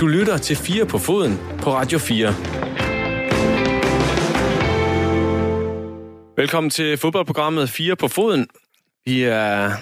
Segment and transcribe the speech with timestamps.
[0.00, 2.34] Du lytter til 4 på foden på Radio 4.
[6.36, 8.46] Velkommen til fodboldprogrammet 4 på foden.
[9.06, 9.72] Vi er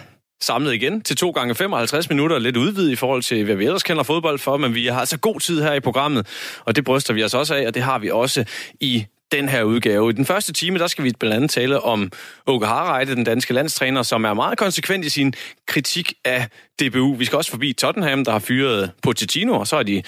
[0.41, 3.83] samlet igen til 2 gange 55 minutter, lidt udvidet i forhold til, hvad vi ellers
[3.83, 6.27] kender fodbold for, men vi har altså god tid her i programmet,
[6.65, 8.45] og det bryster vi os også af, og det har vi også
[8.81, 10.11] i den her udgave.
[10.11, 12.13] I den første time, der skal vi blandt andet tale om
[12.47, 15.35] Åke Harreide, den danske landstræner, som er meget konsekvent i sin
[15.67, 16.49] kritik af
[16.81, 17.15] DBU.
[17.15, 20.03] Vi skal også forbi Tottenham, der har fyret Pochettino, og så har de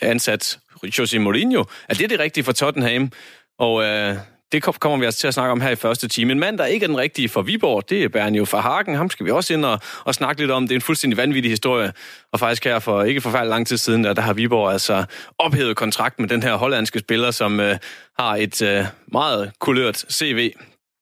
[0.00, 0.58] ansat
[0.98, 1.64] Jose Mourinho.
[1.88, 3.12] Er det det rigtige for Tottenham?
[3.58, 4.16] Og øh,
[4.52, 6.32] det kommer vi altså til at snakke om her i første time.
[6.32, 8.94] En mand, der ikke er den rigtige for Viborg, det er Bernio fra Hagen.
[8.94, 10.62] Ham skal vi også ind og, og snakke lidt om.
[10.62, 11.92] Det er en fuldstændig vanvittig historie.
[12.32, 15.04] Og faktisk her for ikke forfærdelig lang tid siden, der, der har Viborg altså
[15.38, 17.76] ophævet kontrakt med den her hollandske spiller, som øh,
[18.18, 20.52] har et øh, meget kulørt CV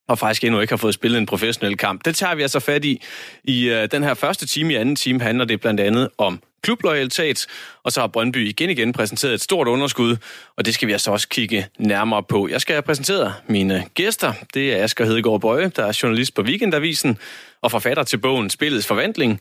[0.08, 2.04] og faktisk endnu ikke har fået spillet en professionel kamp.
[2.04, 3.02] Det tager vi altså fat i.
[3.44, 7.46] I øh, den her første time, i anden time, handler det blandt andet om klubloyalitet,
[7.82, 10.16] og så har Brøndby igen igen præsenteret et stort underskud,
[10.56, 12.48] og det skal vi altså også kigge nærmere på.
[12.48, 14.32] Jeg skal præsentere mine gæster.
[14.54, 17.18] Det er Asger Hedegaard Bøje, der er journalist på Weekendavisen
[17.62, 19.40] og forfatter til bogen Spillets Forvandling.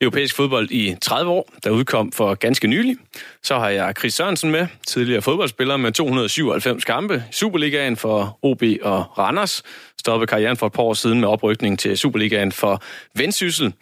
[0.00, 2.96] Europæisk fodbold i 30 år, der udkom for ganske nylig.
[3.42, 8.62] Så har jeg Chris Sørensen med, tidligere fodboldspiller med 297 kampe i Superligaen for OB
[8.82, 9.62] og Randers.
[9.98, 12.82] Stoppede karrieren for et par år siden med oprykning til Superligaen for
[13.14, 13.72] Vendsyssel.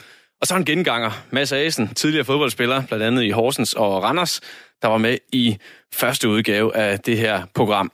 [0.41, 4.41] Og så en genganger, Mads Asen, tidligere fodboldspiller, blandt andet i Horsens og Randers,
[4.83, 5.59] der var med i
[5.93, 7.93] første udgave af det her program.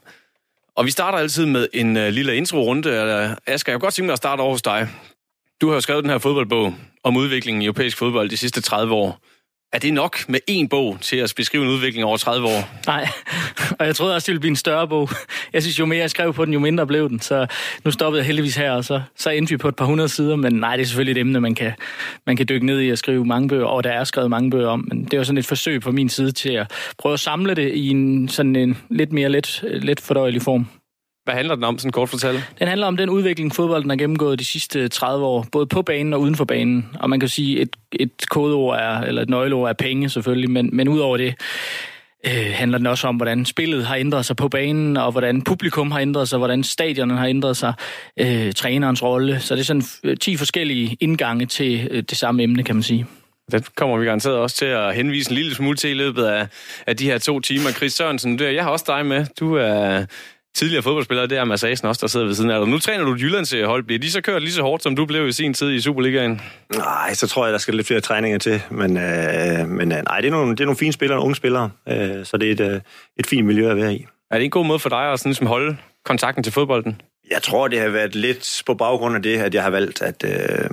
[0.76, 2.88] Og vi starter altid med en øh, lille intro-runde.
[2.88, 4.88] Øh, Asger, jeg kunne godt tænke mig at starte over hos dig.
[5.60, 8.94] Du har jo skrevet den her fodboldbog om udviklingen i europæisk fodbold de sidste 30
[8.94, 9.20] år.
[9.74, 12.70] Er det nok med én bog til at beskrive en udvikling over 30 år?
[12.86, 13.08] Nej,
[13.78, 15.08] og jeg troede også, det ville blive en større bog.
[15.52, 17.20] Jeg synes, jo mere jeg skrev på den, jo mindre blev den.
[17.20, 17.46] Så
[17.84, 20.36] nu stoppede jeg heldigvis her, og så, så endte vi på et par hundrede sider.
[20.36, 21.72] Men nej, det er selvfølgelig et emne, man kan,
[22.26, 24.68] man kan dykke ned i og skrive mange bøger, og der er skrevet mange bøger
[24.68, 24.84] om.
[24.88, 27.74] Men det var sådan et forsøg på min side til at prøve at samle det
[27.74, 30.66] i en sådan en lidt mere let, let fordøjelig form.
[31.24, 32.52] Hvad handler den om, sådan kort fortalt?
[32.58, 36.12] Den handler om den udvikling, fodbolden har gennemgået de sidste 30 år, både på banen
[36.12, 36.96] og uden for banen.
[37.00, 40.70] Og man kan sige, et, et kodeord er, eller et nøgleord er penge selvfølgelig, men,
[40.72, 41.34] men udover det,
[42.26, 45.90] øh, handler den også om, hvordan spillet har ændret sig på banen, og hvordan publikum
[45.90, 47.72] har ændret sig, hvordan stadionen har ændret sig,
[48.20, 49.40] øh, trænerens rolle.
[49.40, 53.06] Så det er sådan 10 forskellige indgange til øh, det samme emne, kan man sige.
[53.52, 56.46] Det kommer vi garanteret også til at henvise en lille smule til i løbet af,
[56.86, 57.70] af de her to timer.
[57.70, 59.26] Chris Sørensen, jeg har også dig med.
[59.40, 60.04] Du er
[60.54, 62.68] tidligere fodboldspillere, det er Mads Asen også, der sidder ved siden af dig.
[62.68, 63.82] Nu træner du Jyllands hold.
[63.82, 66.40] Bliver de så kørt lige så hårdt, som du blev i sin tid i Superligaen?
[66.76, 68.62] Nej, så tror jeg, der skal lidt flere træninger til.
[68.70, 71.70] Men, øh, men øh, nej, det er, nogle, det er nogle fine spillere, unge spillere.
[71.88, 72.80] Øh, så det er et, øh,
[73.18, 74.06] et fint miljø at være i.
[74.30, 77.00] Er det en god måde for dig at sådan, ligesom holde kontakten til fodbolden?
[77.30, 80.24] Jeg tror, det har været lidt på baggrund af det, at jeg har valgt, at
[80.24, 80.70] øh,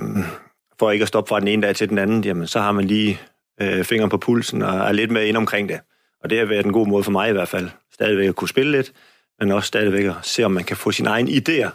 [0.78, 2.84] for ikke at stoppe fra den ene dag til den anden, jamen, så har man
[2.84, 3.20] lige
[3.62, 5.80] øh, fingeren på pulsen og er lidt med ind omkring det.
[6.22, 7.68] Og det har været en god måde for mig i hvert fald.
[7.94, 8.92] Stadigvæk at kunne spille lidt,
[9.40, 11.70] men også stadigvæk at se, om man kan få sine egne idéer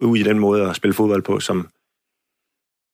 [0.00, 1.68] ud i den måde at spille fodbold på, som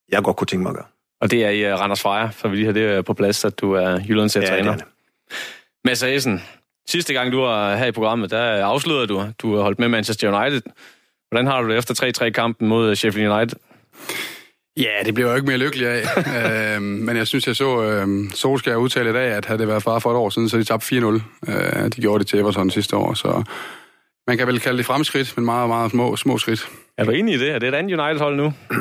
[0.08, 0.86] jeg godt kunne tænke mig at gøre.
[1.20, 3.60] Og det er i uh, Randers Freja, for vi lige har det på plads, at
[3.60, 4.72] du er Jyllands ja, træner.
[4.72, 4.84] Det
[5.84, 6.42] Mads Asen,
[6.88, 10.40] sidste gang du var her i programmet, der afslørede du, du har holdt med Manchester
[10.40, 10.62] United.
[11.30, 13.58] Hvordan har du det efter 3-3 kampen mod Sheffield United?
[14.76, 16.02] Ja, det blev jo ikke mere lykkelig af.
[16.76, 19.84] øh, men jeg synes, jeg så øh, Solskjaer udtale i dag, at havde det været
[19.84, 21.04] bare for et år siden, så de tabte 4-0.
[21.52, 23.42] Øh, de gjorde det til Everton sidste år, så
[24.26, 26.68] man kan vel kalde det fremskridt, men meget, meget små, små skridt.
[26.98, 27.50] Er du enig i det?
[27.50, 28.52] Er det et andet United-hold nu?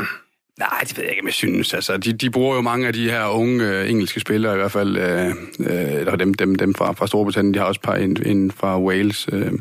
[0.59, 1.73] Nej, det ved jeg ikke, om jeg synes.
[1.73, 4.71] Altså, de, de bruger jo mange af de her unge øh, engelske spillere, i hvert
[4.71, 5.27] fald, øh,
[5.59, 9.27] øh, dem, dem, dem fra, fra Storbritannien, de har også par ind, ind fra Wales.
[9.31, 9.51] Øh.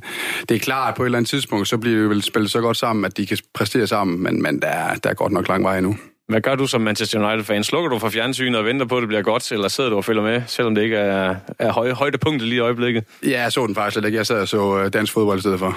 [0.48, 2.60] Det er klart, at på et eller andet tidspunkt, så bliver det vel spillet så
[2.60, 5.48] godt sammen, at de kan præstere sammen, men, men der, er, der er godt nok
[5.48, 5.96] lang vej endnu.
[6.28, 7.64] Hvad gør du som Manchester United-fan?
[7.64, 10.04] Slukker du for fjernsynet og venter på, at det bliver godt, eller sidder du og
[10.04, 13.04] følger med, selvom det ikke er, er høj, højdepunktet lige i øjeblikket?
[13.22, 14.16] Ja, jeg så den faktisk lidt ikke.
[14.18, 15.76] Jeg sad og så øh, dansk fodbold i stedet for.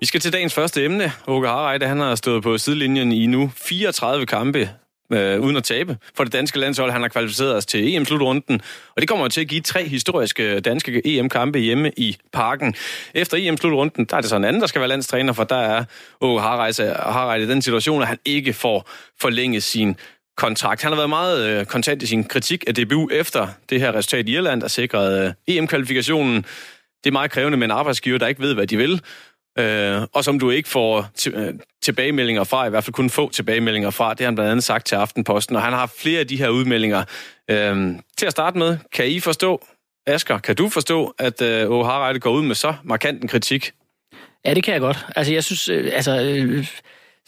[0.00, 1.12] Vi skal til dagens første emne.
[1.26, 4.70] Åke Harreide, han har stået på sidelinjen i nu 34 kampe
[5.12, 6.90] øh, uden at tabe for det danske landshold.
[6.90, 8.60] Han har kvalificeret os til EM-slutrunden,
[8.96, 12.74] og det kommer til at give tre historiske danske EM-kampe hjemme i parken.
[13.14, 15.84] Efter EM-slutrunden, der er det så en anden, der skal være landstræner, for der er
[16.20, 18.90] Åge Harreide i den situation, at han ikke får
[19.20, 19.96] forlænget sin
[20.36, 20.82] kontrakt.
[20.82, 24.28] Han har været meget øh, kontant i sin kritik af DBU efter det her resultat
[24.28, 26.36] i Irland, der sikrede øh, EM-kvalifikationen.
[27.04, 29.00] Det er meget krævende med en arbejdsgiver, der ikke ved, hvad de vil
[29.58, 33.30] øh, og som du ikke får t- øh, tilbagemeldinger fra, i hvert fald kun få
[33.30, 34.10] tilbagemeldinger fra.
[34.10, 36.36] Det har han blandt andet sagt til Aftenposten, og han har haft flere af de
[36.36, 37.04] her udmeldinger.
[37.50, 39.64] Øh, til at starte med, kan I forstå,
[40.06, 43.72] Asger, kan du forstå, at øh, Harald går ud med så markant en kritik?
[44.44, 45.06] Ja, det kan jeg godt.
[45.16, 46.66] Altså, jeg synes, øh, altså, øh,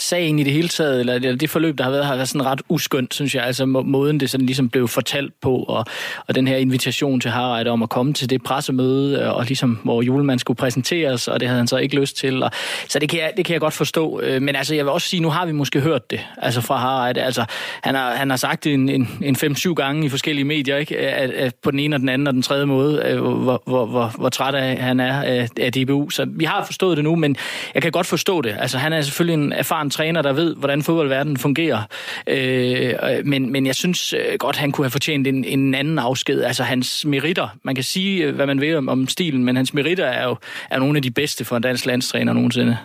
[0.01, 2.47] sagen i det hele taget, eller, eller det forløb, der har været, har været sådan
[2.47, 3.45] ret uskyndt, synes jeg.
[3.45, 5.85] Altså måden, det sådan ligesom blev fortalt på, og,
[6.27, 9.79] og den her invitation til Harald om at komme til det pressemøde, øh, og ligesom,
[9.85, 12.43] hvor julemanden skulle præsenteres, og det havde han så ikke lyst til.
[12.43, 12.51] Og,
[12.89, 14.21] så det kan, jeg, det kan jeg godt forstå.
[14.21, 16.77] Øh, men altså, jeg vil også sige, nu har vi måske hørt det, altså fra
[16.77, 17.17] Harald.
[17.17, 17.45] Altså,
[17.83, 20.99] han har, han har sagt det en, en, en 5-7 gange i forskellige medier, ikke?
[20.99, 23.87] At, at på den ene og den anden og den tredje måde, øh, hvor, hvor,
[23.87, 26.11] hvor, hvor træt af, han er af, af DBU.
[26.11, 27.37] Så vi har forstået det nu, men
[27.75, 28.57] jeg kan godt forstå det.
[28.59, 31.83] Altså, han er selvfølgelig en erfaren en træner, der ved, hvordan fodboldverdenen fungerer.
[32.27, 32.95] Øh,
[33.25, 36.43] men, men jeg synes øh, godt, han kunne have fortjent en, en anden afsked.
[36.43, 39.75] Altså hans meritter, man kan sige, øh, hvad man vil om, om stilen, men hans
[39.75, 40.37] meritter er jo
[40.71, 42.77] er nogle af de bedste for en dansk landstræner nogensinde.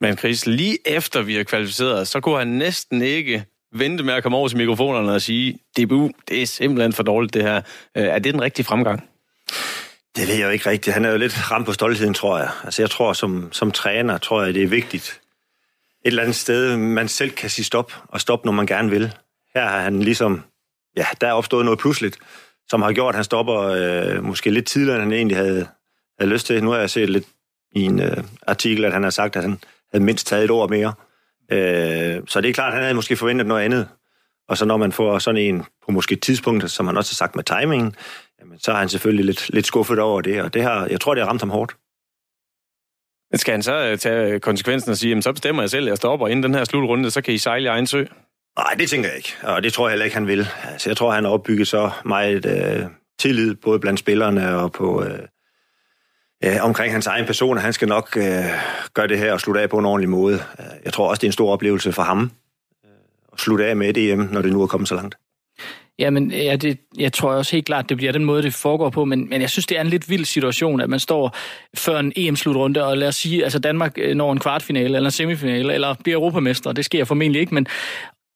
[0.00, 3.44] Men Chris, lige efter vi har kvalificeret, så kunne han næsten ikke
[3.74, 7.34] vente med at komme over til mikrofonerne og sige, DBU, det er simpelthen for dårligt
[7.34, 7.62] det her.
[7.94, 9.08] Er det den rigtige fremgang?
[10.16, 10.94] Det ved jeg jo ikke rigtigt.
[10.94, 12.48] Han er jo lidt ramt på stoltheden, tror jeg.
[12.64, 15.20] Altså jeg tror, som, som træner, tror jeg, det er vigtigt,
[16.04, 19.12] eller andet sted, man selv kan sige stop, og stop, når man gerne vil.
[19.54, 20.42] Her har han ligesom,
[20.96, 22.18] ja, der er opstået noget pludseligt,
[22.68, 25.66] som har gjort, at han stopper øh, måske lidt tidligere, end han egentlig havde,
[26.18, 26.64] havde lyst til.
[26.64, 27.24] Nu har jeg set lidt
[27.74, 28.16] i en øh,
[28.46, 29.60] artikel, at han har sagt, at han
[29.92, 30.92] havde mindst taget et år mere.
[31.52, 33.88] Øh, så det er klart, at han havde måske forventet noget andet.
[34.48, 37.36] Og så når man får sådan en på måske tidspunkt, som han også har sagt
[37.36, 37.94] med timingen,
[38.40, 41.14] jamen, så er han selvfølgelig lidt, lidt skuffet over det, og det har, jeg tror,
[41.14, 41.76] det har ramt ham hårdt.
[43.34, 46.28] Skal han så øh, tage øh, konsekvensen og sige, så bestemmer jeg selv, jeg stopper
[46.28, 48.04] inden den her slutrunde, så kan I sejle i egen sø?
[48.58, 50.48] Nej, det tænker jeg ikke, og det tror jeg heller ikke, han vil.
[50.72, 52.86] Altså, jeg tror, han har opbygget så meget øh,
[53.18, 55.18] tillid, både blandt spillerne og på øh,
[56.44, 58.44] øh, omkring hans egen person, han skal nok øh,
[58.94, 60.40] gøre det her og slutte af på en ordentlig måde.
[60.84, 62.30] Jeg tror også, det er en stor oplevelse for ham
[62.84, 62.90] øh,
[63.32, 65.16] at slutte af med EM, når det nu er kommet så langt.
[65.98, 69.04] Jamen, ja, det, jeg tror også helt klart, det bliver den måde, det foregår på,
[69.04, 71.36] men, men jeg synes, det er en lidt vild situation, at man står
[71.76, 75.10] før en EM-slutrunde, og lad os sige, altså Danmark øh, når en kvartfinale eller en
[75.10, 77.66] semifinale, eller bliver europamester, det sker formentlig ikke, men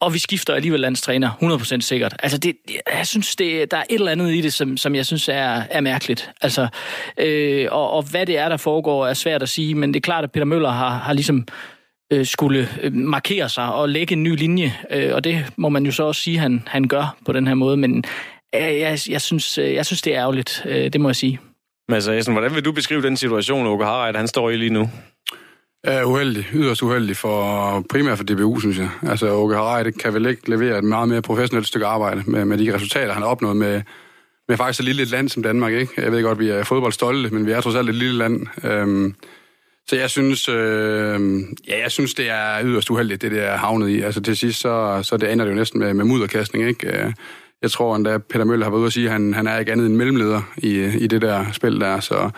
[0.01, 2.17] og vi skifter alligevel landstræner 100% sikkert.
[2.23, 2.57] Altså, det,
[2.99, 5.63] jeg synes, det, der er et eller andet i det, som, som jeg synes er,
[5.71, 6.31] er mærkeligt.
[6.41, 6.69] Altså,
[7.19, 10.05] øh, og, og hvad det er, der foregår, er svært at sige, men det er
[10.05, 11.47] klart, at Peter Møller har, har ligesom
[12.13, 15.87] øh, skulle øh, markere sig og lægge en ny linje, øh, og det må man
[15.87, 18.05] jo så også sige, han, han gør på den her måde, men
[18.55, 21.41] øh, jeg, jeg, synes, øh, jeg synes, det er ærgerligt, øh, det må jeg sige.
[21.89, 24.91] Mads Asen, hvordan vil du beskrive den situation, Åke Harald, han står i lige nu?
[25.85, 28.89] Er uheldig, yderst uheldig for primært for DBU, synes jeg.
[29.03, 32.59] Altså, Åke Harald kan vel ikke levere et meget mere professionelt stykke arbejde med, med
[32.59, 33.83] de resultater, han har opnået med,
[34.49, 36.03] med faktisk et lille land som Danmark, ikke?
[36.03, 38.47] Jeg ved godt, vi er fodboldstolte, men vi er trods alt et lille land.
[38.65, 39.15] Øhm,
[39.89, 44.01] så jeg synes, øh, ja, jeg synes, det er yderst uheldigt, det der havnet i.
[44.01, 46.87] Altså til sidst, så, så det ender det jo næsten med, med mudderkastning, ikke?
[46.87, 47.13] Øh,
[47.63, 49.73] jeg tror endda, Peter Møller har været ude at sige, at han, han er ikke
[49.73, 52.31] andet end mellemleder i, i det der spil der, så...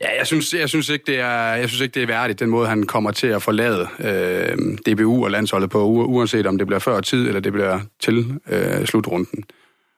[0.00, 2.50] Ja, jeg synes, jeg synes ikke, det er, jeg synes ikke, det er værdigt, den
[2.50, 6.80] måde, han kommer til at forlade øh, DBU og landsholdet på, uanset om det bliver
[6.80, 9.44] før tid, eller det bliver til øh, slutrunden.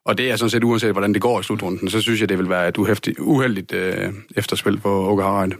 [0.07, 2.39] Og det er sådan set uanset, hvordan det går i slutrunden, så synes jeg, det
[2.39, 5.53] vil være et uhæftigt, uheldigt øh, efterspil på Åke Harald.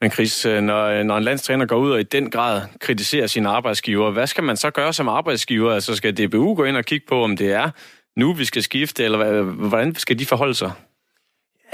[0.00, 3.26] Men Chris, øh, når, øh, når en landstræner går ud og i den grad kritiserer
[3.26, 5.72] sine arbejdsgiver, hvad skal man så gøre som arbejdsgiver?
[5.72, 7.70] Altså skal DBU gå ind og kigge på, om det er
[8.16, 10.72] nu, vi skal skifte, eller hvordan skal de forholde sig?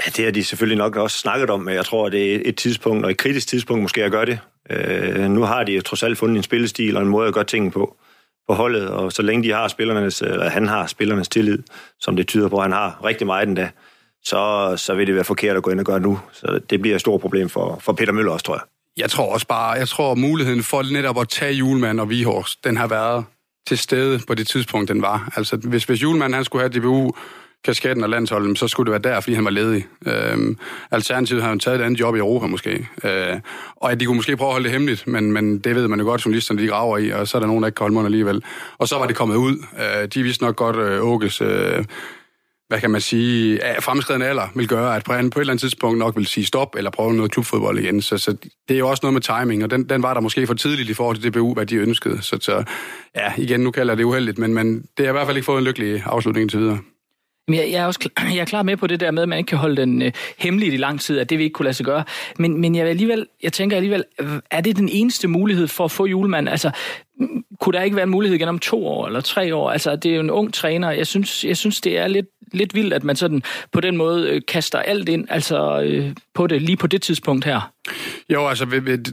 [0.05, 2.57] Ja, det har de selvfølgelig nok også snakket om, men jeg tror, det er et
[2.57, 4.39] tidspunkt, og et kritisk tidspunkt måske at gøre det.
[4.69, 7.71] Øh, nu har de trods alt fundet en spillestil og en måde at gøre tingene
[7.71, 7.97] på
[8.47, 11.63] på holdet, og så længe de har spillernes, eller han har spillernes tillid,
[11.99, 13.69] som det tyder på, at han har rigtig meget den dag,
[14.23, 16.19] så, så vil det være forkert at gå ind og gøre nu.
[16.31, 18.61] Så det bliver et stort problem for, for Peter Møller også, tror jeg.
[18.97, 22.77] Jeg tror også bare, jeg tror muligheden for netop at tage Julemand og Vihors, den
[22.77, 23.25] har været
[23.67, 25.33] til stede på det tidspunkt, den var.
[25.35, 27.11] Altså, hvis, hvis Julemand han skulle have DBU,
[27.63, 29.85] kasketten og landsholdet, så skulle det være der, fordi han var ledig.
[30.05, 30.57] Øhm,
[30.91, 32.87] alternativt har han taget et andet job i Europa måske.
[33.03, 33.39] Øh,
[33.75, 35.99] og at de kunne måske prøve at holde det hemmeligt, men, men det ved man
[35.99, 37.93] jo godt, journalisterne de graver i, og så er der nogen, der ikke kan holde
[37.93, 38.43] munden alligevel.
[38.77, 39.65] Og så var det kommet ud.
[39.79, 41.41] Øh, de vidste nok godt øh, Åkes...
[41.41, 41.85] Øh,
[42.73, 45.99] hvad kan man sige, fremskridende alder vil gøre, at han på et eller andet tidspunkt
[45.99, 48.01] nok vil sige stop, eller prøve noget klubfodbold igen.
[48.01, 48.31] Så, så
[48.67, 50.89] det er jo også noget med timing, og den, den var der måske for tidligt
[50.89, 52.21] i forhold til DBU, hvad de ønskede.
[52.21, 52.63] Så, så
[53.15, 55.45] ja, igen, nu kalder jeg det uheldigt, men, men det har i hvert fald ikke
[55.45, 56.79] fået en lykkelig afslutning til videre.
[57.47, 59.29] Men jeg, jeg, er også klar, jeg er klar med på det der med, at
[59.29, 61.63] man ikke kan holde den øh, hemmeligt i lang tid, at det vi ikke kunne
[61.63, 62.03] lade sig gøre.
[62.39, 64.03] Men, men jeg, alligevel, jeg tænker alligevel,
[64.51, 66.49] er det den eneste mulighed for at få julemand?
[66.49, 66.71] Altså,
[67.59, 69.71] kunne der ikke være en mulighed igen om to år eller tre år?
[69.71, 70.91] Altså, det er jo en ung træner.
[70.91, 74.29] Jeg synes, jeg synes det er lidt, lidt vildt, at man sådan på den måde
[74.29, 77.71] øh, kaster alt ind altså, øh, på det lige på det tidspunkt her.
[78.29, 78.65] Jo, altså,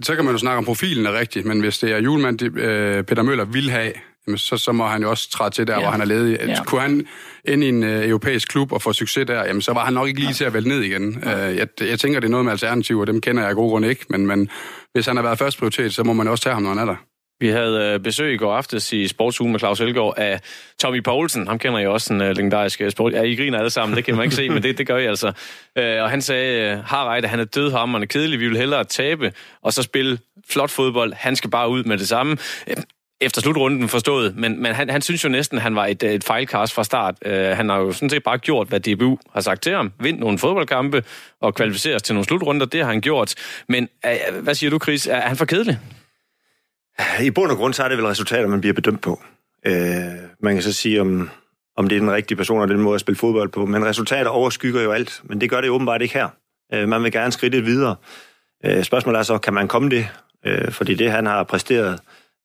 [0.03, 2.59] så kan man jo snakke om profilen er rigtigt, men hvis det er julemand, det,
[2.59, 3.93] øh, Peter Møller vil have,
[4.37, 5.81] så, så må han jo også træde til der, ja.
[5.81, 6.39] hvor han er ledig.
[6.47, 6.65] Ja.
[6.65, 7.07] Kunne han
[7.45, 10.09] ind i en øh, europæisk klub og få succes der, jamen, så var han nok
[10.09, 11.23] ikke lige til at vælge ned igen.
[11.25, 11.51] Ja.
[11.51, 13.89] Øh, jeg, jeg tænker, det er noget med alternativer, dem kender jeg af gode grunde
[13.89, 14.49] ikke, men, men
[14.93, 16.85] hvis han har været først prioritet, så må man også tage ham, når han er
[16.85, 16.97] der.
[17.41, 20.41] Vi havde øh, besøg i går aftes i Sportsugen med Claus Elgaard af
[20.79, 21.47] Tommy Poulsen.
[21.49, 23.13] Ham kender jeg også, en øh, legendarisk sport.
[23.13, 25.07] Ja, I griner alle sammen, det kan man ikke se, men det, det gør I
[25.07, 25.33] altså.
[25.79, 29.33] Øh, og han sagde, uh, Harreide, han er død er kedelig, vi vil hellere tabe,
[29.63, 30.19] og så spille
[30.51, 31.13] flot fodbold.
[31.13, 32.37] Han skal bare ud med det samme.
[33.21, 36.25] Efter slutrunden forstået, men, men han, han synes jo næsten, at han var et, et
[36.25, 37.15] fejlkast fra start.
[37.27, 39.93] Uh, han har jo sådan set bare gjort, hvad DBU har sagt til ham.
[40.01, 41.05] Vind nogle fodboldkampe
[41.41, 43.35] og kvalificeres til nogle slutrunder, det har han gjort.
[43.69, 45.07] Men uh, hvad siger du, Chris?
[45.07, 45.79] Er han for kedelig?
[47.23, 49.21] I bund og grund, så er det vel resultater, man bliver bedømt på.
[49.67, 49.75] Øh,
[50.43, 51.31] man kan så sige, om,
[51.77, 53.67] om det er den rigtige person og den måde at spille fodbold på.
[53.67, 55.21] Men resultater overskygger jo alt.
[55.25, 56.29] Men det gør det åbenbart ikke her.
[56.73, 57.97] Øh, man vil gerne skride videre.
[58.65, 60.09] Øh, spørgsmålet er så, kan man komme det?
[60.47, 62.01] Øh, fordi det, han har præsteret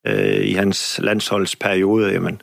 [0.07, 2.41] øh, i hans landsholdsperiode, jamen,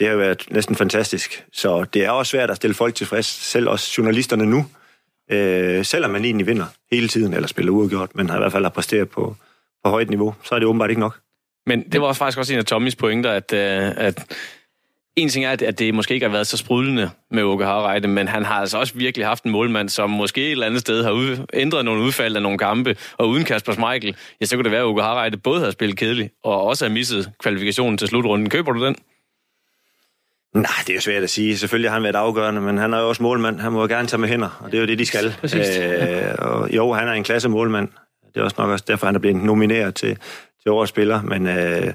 [0.00, 1.44] det har været næsten fantastisk.
[1.52, 4.66] Så det er også svært at stille folk tilfreds, selv også journalisterne nu.
[5.30, 8.64] Øh, selvom man egentlig vinder hele tiden, eller spiller uafgjort, men har i hvert fald
[8.64, 9.36] har præsteret på,
[9.84, 11.18] på højt niveau, så er det åbenbart ikke nok.
[11.66, 14.36] Men det var også faktisk også en af Tommys pointer, at, øh, at
[15.16, 18.28] en ting er, at det måske ikke har været så sprudlende med Åke Harreide, men
[18.28, 21.10] han har altså også virkelig haft en målmand, som måske et eller andet sted har
[21.10, 24.72] ud, ændret nogle udfald af nogle kampe, og uden Kasper Schmeichel, ja, så kunne det
[24.72, 28.50] være, at Åke Harreide både har spillet kedeligt, og også har misset kvalifikationen til slutrunden.
[28.50, 28.96] Køber du den?
[30.54, 31.58] Nej, det er jo svært at sige.
[31.58, 33.60] Selvfølgelig har han været afgørende, men han er jo også målmand.
[33.60, 35.34] Han må jo gerne tage med hænder, og det er jo det, de skal.
[35.40, 35.78] Præcis.
[35.78, 37.88] Øh, og jo, han er en klasse målmand.
[38.34, 40.18] Det er også nok også derfor, han er blevet nomineret til,
[40.62, 41.92] til årets spiller, men, øh,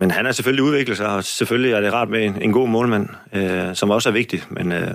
[0.00, 2.68] men han er selvfølgelig udviklet sig, og selvfølgelig er det rart med en, en god
[2.68, 4.94] målmand, øh, som også er vigtig, men, øh,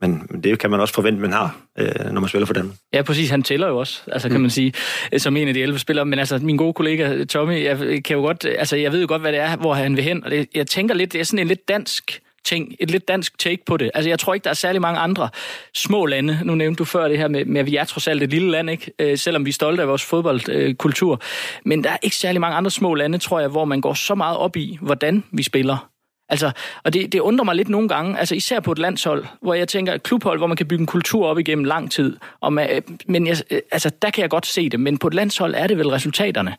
[0.00, 2.72] men det kan man også forvente, man har, øh, når man spiller for dem.
[2.92, 3.30] Ja, præcis.
[3.30, 4.42] Han tæller jo også, altså kan mm.
[4.42, 4.72] man sige,
[5.18, 6.06] som en af de 11 spillere.
[6.06, 9.22] Men altså, min gode kollega Tommy, jeg kan jo godt, altså jeg ved jo godt,
[9.22, 10.24] hvad det er, hvor han vil hen.
[10.24, 13.38] Og det, jeg tænker lidt, det er sådan en lidt dansk ting, et lidt dansk
[13.38, 13.90] take på det.
[13.94, 15.28] Altså, jeg tror ikke, der er særlig mange andre
[15.74, 16.40] små lande.
[16.44, 18.50] Nu nævnte du før det her med, med at vi er trods alt et lille
[18.50, 18.92] land, ikke?
[18.98, 21.12] Øh, selvom vi er stolte af vores fodboldkultur.
[21.12, 21.18] Øh,
[21.64, 24.14] Men der er ikke særlig mange andre små lande, tror jeg, hvor man går så
[24.14, 25.88] meget op i, hvordan vi spiller.
[26.28, 26.50] Altså,
[26.84, 29.68] og det, det undrer mig lidt nogle gange, altså især på et landshold, hvor jeg
[29.68, 32.16] tænker, et klubhold, hvor man kan bygge en kultur op igennem lang tid.
[32.40, 35.06] Og man, øh, men jeg, øh, altså, der kan jeg godt se det, men på
[35.06, 36.56] et landshold er det vel resultaterne.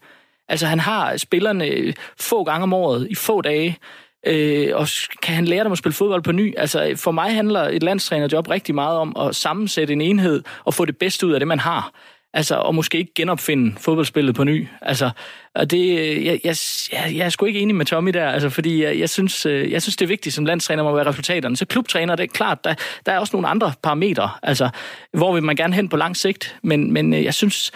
[0.49, 3.77] Altså, han har spillerne øh, få gange om året, i få dage,
[4.27, 4.88] Øh, og
[5.22, 6.53] kan han lære dem at spille fodbold på ny?
[6.58, 10.86] Altså, for mig handler et landstrænerjob rigtig meget om at sammensætte en enhed og få
[10.86, 11.92] det bedste ud af det, man har.
[12.36, 14.68] Altså, og måske ikke genopfinde fodboldspillet på ny.
[14.82, 15.10] Altså,
[15.56, 16.56] og det, øh, jeg, jeg,
[16.94, 19.82] jeg, er sgu ikke enig med Tommy der, altså, fordi jeg, jeg, synes, øh, jeg
[19.82, 21.58] synes, det er vigtigt som landstræner må være resultaterne.
[21.58, 22.74] Så klubtræner, det er klart, der,
[23.06, 24.70] der er også nogle andre parametre, altså,
[25.12, 27.72] hvor vil man gerne hen på lang sigt, men, men øh, jeg synes,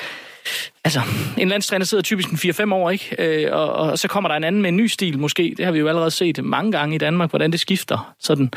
[0.83, 1.01] Altså,
[1.37, 3.15] en landstræner sidder typisk en 4-5 år, ikke?
[3.19, 5.53] Øh, og, og så kommer der en anden med en ny stil, måske.
[5.57, 8.13] Det har vi jo allerede set mange gange i Danmark, hvordan det skifter.
[8.19, 8.51] Sådan.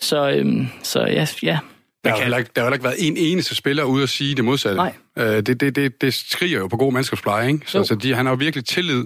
[0.00, 1.58] Så, øhm, så ja, ja.
[2.04, 4.44] Der har, heller ikke, der har ikke været en eneste spiller ude at sige det
[4.44, 4.76] modsatte.
[4.76, 4.92] Nej.
[5.18, 7.60] Øh, det, det, det, det skriger jo på god mandskabspleje, ikke?
[7.66, 9.04] Så, så de, han har jo virkelig tillid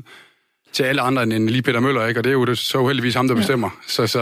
[0.73, 2.21] til alle andre end lige Peter Møller, ikke?
[2.21, 3.39] Og det er jo det, så heldigvis ham, der ja.
[3.41, 3.71] bestemmer.
[3.89, 4.21] Så, så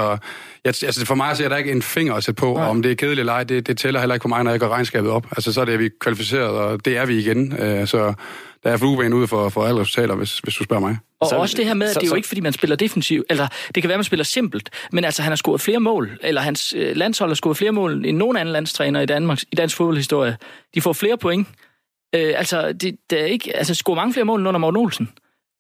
[0.64, 2.68] jeg, altså for mig så er der ikke en finger at sætte på, Nej.
[2.68, 4.60] om det er kedeligt eller ej, det, det tæller heller ikke på mig, når jeg
[4.60, 5.26] går regnskabet op.
[5.30, 7.52] Altså så er det, vi kvalificeret, og det er vi igen.
[7.58, 8.14] Øh, så
[8.64, 10.98] der er flueben ude for, for alle resultater, hvis, hvis du spørger mig.
[11.20, 12.52] Og Så- også det her med, at så- det er jo så- ikke, fordi man
[12.52, 13.26] spiller defensivt.
[13.30, 14.70] Eller det kan være, man spiller simpelt.
[14.92, 16.18] Men altså, han har scoret flere mål.
[16.22, 19.54] Eller hans øh, landshold har scoret flere mål end nogen anden landstræner i, Danmark, i
[19.56, 20.36] dansk fodboldhistorie.
[20.74, 21.48] De får flere point.
[22.14, 25.08] Øh, altså, det, det er ikke, altså, scorer mange flere mål end under Morten Olsen.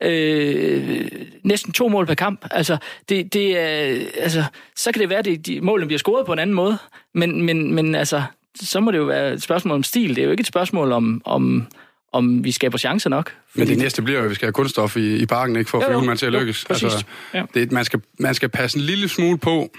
[0.02, 1.06] Øh,
[1.44, 2.46] næsten to mål per kamp.
[2.50, 2.76] Altså,
[3.08, 4.44] det, det er, altså,
[4.76, 6.78] så kan det være, at de, de, målene bliver scoret på en anden måde.
[7.14, 8.22] Men, men, men altså,
[8.60, 10.08] så må det jo være et spørgsmål om stil.
[10.16, 11.66] Det er jo ikke et spørgsmål om, om,
[12.12, 13.34] om vi skaber chancer nok.
[13.54, 15.78] Men det næste bliver jo, at vi skal have kunststof i, i parken, ikke for
[15.78, 15.98] at Jo, få jo.
[15.98, 16.64] julemanden til at Jo, lykkes.
[16.64, 16.92] præcis.
[17.34, 17.42] Ja.
[17.54, 19.70] det, man, skal, man skal passe en lille smule på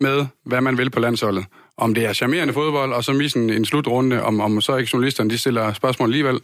[0.00, 1.44] med, hvad man vil på landsholdet.
[1.76, 4.90] Om det er charmerende fodbold, og så misse en, en slutrunde, om, om så ikke
[4.92, 6.40] journalisterne de stiller spørgsmål alligevel,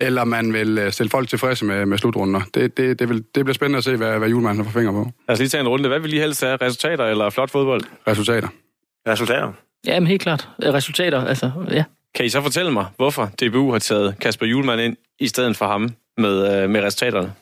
[0.00, 2.40] eller man vil øh, stille folk tilfredse med, med slutrunder.
[2.54, 4.92] Det, det, det, vil, det bliver spændende at se, hvad, hvad julemanden har for fingre
[4.92, 5.10] på.
[5.28, 5.88] Lad os lige tage en runde.
[5.88, 6.56] Hvad vil I helst have?
[6.56, 7.82] Resultater eller flot fodbold?
[8.08, 8.48] Resultater.
[9.08, 9.52] Resultater.
[9.86, 10.48] Ja, men helt klart.
[10.62, 11.84] Øh, Resultater, altså, ja.
[12.14, 15.66] Kan I så fortælle mig, hvorfor DBU har taget Kasper Julemand ind i stedet for
[15.66, 17.32] ham med, øh, med resultaterne?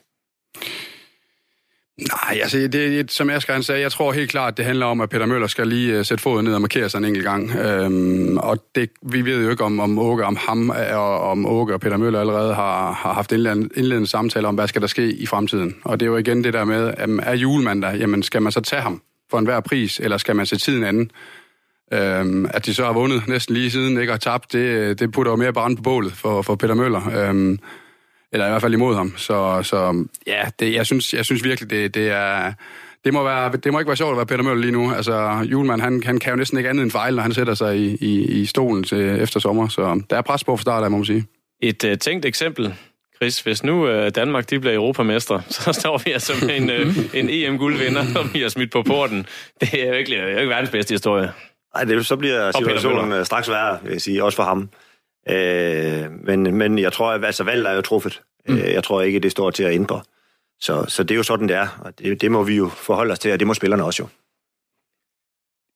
[2.01, 5.01] Nej, altså, det, det, som Asger han sagde, jeg tror helt klart, det handler om,
[5.01, 7.51] at Peter Møller skal lige uh, sætte foden ned og markere sig en enkelt gang.
[7.57, 11.47] Øhm, og det, vi ved jo ikke, om, om Åke, om ham, øh, og om
[11.47, 14.89] Åke og Peter Møller allerede har, har haft indledende, indledende samtaler om, hvad skal der
[14.89, 15.77] ske i fremtiden.
[15.85, 18.53] Og det er jo igen det der med, at er julemand der, jamen skal man
[18.53, 21.11] så tage ham for enhver pris, eller skal man se tiden anden?
[21.93, 25.33] Øhm, at de så har vundet næsten lige siden, ikke har tabt, det, det putter
[25.33, 27.29] jo mere brand på bålet for, for Peter Møller.
[27.29, 27.59] Øhm,
[28.33, 29.15] eller i hvert fald imod ham.
[29.17, 32.53] Så, så ja, det, jeg, synes, jeg synes virkelig, det, det, er,
[33.05, 34.93] det må, være, det må ikke være sjovt at være Peter Møller lige nu.
[34.95, 37.77] Altså, Julemand, han, han kan jo næsten ikke andet end fejl, når han sætter sig
[37.77, 39.69] i, i, i stolen til efter sommer.
[39.69, 41.25] Så der er pres på for start, må man sige.
[41.63, 42.75] Et uh, tænkt eksempel,
[43.17, 43.41] Chris.
[43.41, 47.29] Hvis nu uh, Danmark de bliver europamestre, så står vi altså med en, uh, en
[47.31, 49.27] EM-guldvinder, som vi har smidt på porten.
[49.61, 51.33] Det er virkelig det er ikke verdens bedste historie.
[51.75, 54.69] Nej, det, så bliver situationen straks værre, vil jeg sige, også for ham.
[55.29, 58.23] Øh, men, men jeg tror, at altså, valget er jo truffet.
[58.49, 58.59] Mm.
[58.59, 60.03] Jeg tror ikke, det står til at ændre.
[60.61, 63.13] Så, så det er jo sådan, det er, og det, det må vi jo forholde
[63.13, 64.09] os til, og det må spillerne også jo.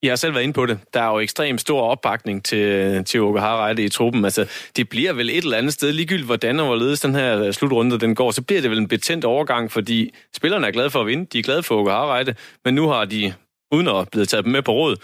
[0.03, 0.79] Jeg har selv været inde på det.
[0.95, 4.25] Der er jo ekstremt stor opbakning til, til Åke Harreide i truppen.
[4.25, 4.47] Altså,
[4.77, 8.15] det bliver vel et eller andet sted, ligegyldigt hvordan og hvorledes den her slutrunde den
[8.15, 11.27] går, så bliver det vel en betændt overgang, fordi spillerne er glade for at vinde,
[11.33, 12.35] de er glade for Åke Harreide,
[12.65, 13.35] men nu har de,
[13.73, 14.97] uden at blive taget med på råd,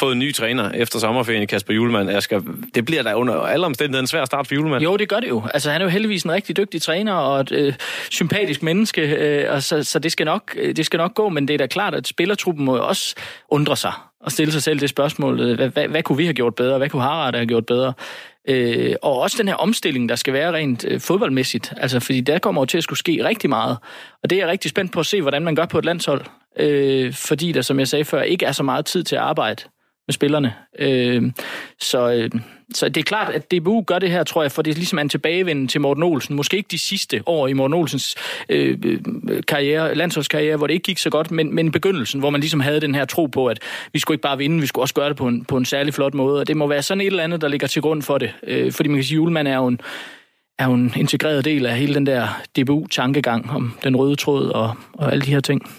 [0.00, 2.10] fået en ny træner efter sommerferien, Kasper Julemand.
[2.10, 2.40] Asger,
[2.74, 4.82] det bliver da under alle omstændigheder en svær start for Julemand.
[4.82, 5.42] Jo, det gør det jo.
[5.54, 7.74] Altså, han er jo heldigvis en rigtig dygtig træner og et øh,
[8.10, 11.48] sympatisk menneske, øh, og så, så det, skal nok, øh, det skal nok gå, men
[11.48, 13.14] det er da klart, at spillertruppen må jo også
[13.48, 16.34] undre sig og stille sig selv det spørgsmål, øh, hvad, hvad, hvad kunne vi have
[16.34, 17.92] gjort bedre, hvad kunne Harald have gjort bedre?
[18.48, 22.38] Øh, og også den her omstilling, der skal være rent øh, fodboldmæssigt, altså, fordi der
[22.38, 23.76] kommer jo til at skulle ske rigtig meget,
[24.22, 26.24] og det er jeg rigtig spændt på at se, hvordan man gør på et landshold,
[26.58, 29.62] øh, fordi der, som jeg sagde før, ikke er så meget tid til at arbejde
[30.08, 30.54] med spillerne.
[30.78, 31.32] Øh,
[31.80, 32.30] så, øh,
[32.74, 34.98] så det er klart, at DBU gør det her, tror jeg, for det er ligesom
[34.98, 36.36] en tilbagevenden til Morten Olsen.
[36.36, 38.16] Måske ikke de sidste år i Morten Olsens
[38.48, 38.98] øh, øh,
[39.48, 42.80] karriere, landsholdskarriere, hvor det ikke gik så godt, men, men begyndelsen, hvor man ligesom havde
[42.80, 43.58] den her tro på, at
[43.92, 45.94] vi skulle ikke bare vinde, vi skulle også gøre det på en, på en særlig
[45.94, 46.40] flot måde.
[46.40, 48.34] Og det må være sådan et eller andet, der ligger til grund for det.
[48.42, 49.80] Øh, fordi man kan sige, at Julemand er jo en,
[50.58, 54.74] er jo en integreret del af hele den der DBU-tankegang om den røde tråd og,
[54.92, 55.70] og alle de her ting.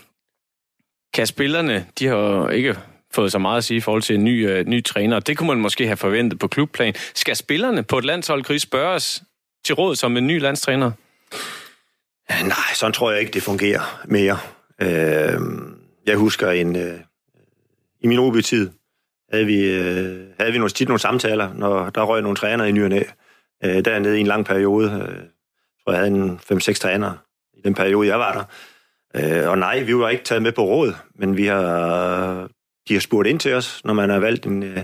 [1.13, 2.75] Kan spillerne, de har jo ikke
[3.13, 5.19] fået så meget at sige i forhold til en ny, øh, ny træner.
[5.19, 6.93] Det kunne man måske have forventet på klubplan.
[7.15, 9.23] Skal spillerne på et landshold, Chris, spørges
[9.65, 10.91] til råd som en ny landstræner?
[12.29, 14.39] Nej, sådan tror jeg ikke, det fungerer mere.
[14.81, 15.39] Øh,
[16.05, 16.75] jeg husker en...
[16.75, 16.99] Øh,
[18.01, 18.69] I min OB-tid
[19.31, 22.71] havde vi, øh, havde vi nogle, tit nogle samtaler, når der røg nogle trænere i
[22.71, 23.03] ny og næ.
[23.63, 24.91] Øh, dernede i en lang periode.
[24.91, 25.23] Øh,
[25.83, 27.17] tror, jeg havde en 5-6 trænere
[27.53, 28.43] i den periode, jeg var der.
[29.15, 32.49] Øh, og nej, vi var ikke taget med på råd, men vi har
[32.87, 34.77] de har spurgt ind til os, når man har valgt en, øh,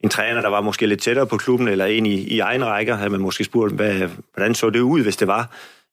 [0.00, 2.94] en træner, der var måske lidt tættere på klubben, eller en i, i egen rækker,
[2.94, 5.50] havde man måske spurgt, hvad, hvordan så det ud, hvis det var,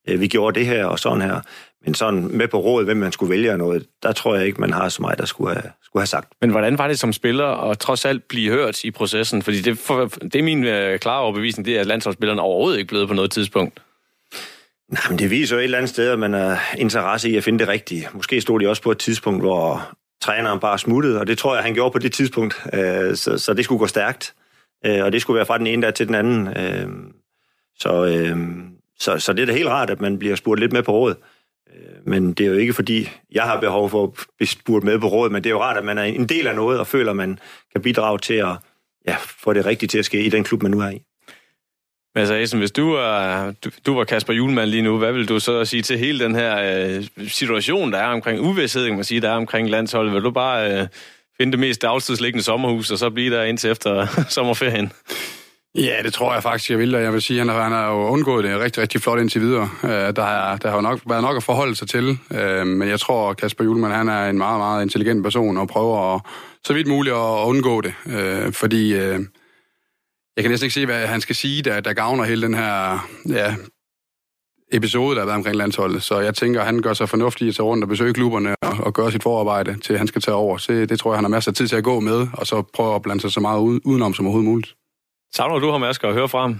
[0.10, 1.42] øh, vi gjorde det her og sådan her.
[1.86, 4.74] Men sådan med på rådet, hvem man skulle vælge noget, der tror jeg ikke, man
[4.74, 6.34] har så meget, der skulle have, skulle have sagt.
[6.42, 9.42] Men hvordan var det som spiller at trods alt blive hørt i processen?
[9.42, 12.88] Fordi det, for, det er min øh, klare overbevisning, det er, at landsholdsspillerne overhovedet ikke
[12.88, 13.82] blevet på noget tidspunkt.
[14.92, 17.44] Nej, men det viser jo et eller andet sted, at man har interesse i at
[17.44, 18.08] finde det rigtige.
[18.14, 19.90] Måske stod de også på et tidspunkt, hvor
[20.22, 22.68] træneren bare smuttede, og det tror jeg, han gjorde på det tidspunkt.
[22.74, 24.36] Øh, så, så det skulle gå stærkt,
[24.86, 26.48] øh, og det skulle være fra den ene der til den anden.
[26.48, 26.88] Øh,
[27.80, 28.38] så, øh,
[29.00, 31.16] så, så det er da helt rart, at man bliver spurgt lidt med på råd.
[31.76, 35.00] Øh, men det er jo ikke fordi, jeg har behov for at blive spurgt med
[35.00, 36.88] på råd, men det er jo rart, at man er en del af noget, og
[36.88, 37.40] føler, at man
[37.72, 38.56] kan bidrage til at
[39.08, 41.02] ja, få det rigtigt til at ske i den klub, man nu er i.
[42.16, 45.30] Men altså, Asen, hvis du, er, du, du var Kasper Julemand lige nu, hvad vil
[45.30, 49.04] du så sige til hele den her øh, situation, der er omkring uvidshed, kan man
[49.04, 50.14] sige, der er omkring landsholdet?
[50.14, 50.88] Vil du bare øh,
[51.38, 54.92] finde det mest dagstidsliggende sommerhus, og så blive der indtil efter sommerferien?
[55.76, 56.96] Ja, det tror jeg faktisk, jeg vil.
[56.96, 59.70] Og jeg vil sige, at han har, jo undgået det rigtig, rigtig flot indtil videre.
[59.84, 62.18] Øh, der, har, der har jo nok været nok at forholde sig til.
[62.32, 65.68] Øh, men jeg tror, at Kasper Julemand han er en meget, meget intelligent person og
[65.68, 66.22] prøver at,
[66.64, 67.94] så vidt muligt at undgå det.
[68.06, 69.20] Øh, fordi øh,
[70.40, 73.08] jeg kan næsten ikke se, hvad han skal sige, der, der gavner hele den her
[73.30, 73.56] ja,
[74.72, 76.04] episode, der har været omkring landsholdet.
[76.04, 78.74] Så jeg tænker, at han gør sig fornuftigt at tage rundt og besøge klubberne og,
[78.86, 80.58] og gøre sit forarbejde, til han skal tage over.
[80.58, 82.62] Så det tror jeg, han har masser af tid til at gå med, og så
[82.62, 84.76] prøve at blande sig så meget udenom som overhovedet muligt.
[85.36, 86.60] Savner du ham, Asger, at høre fra ham?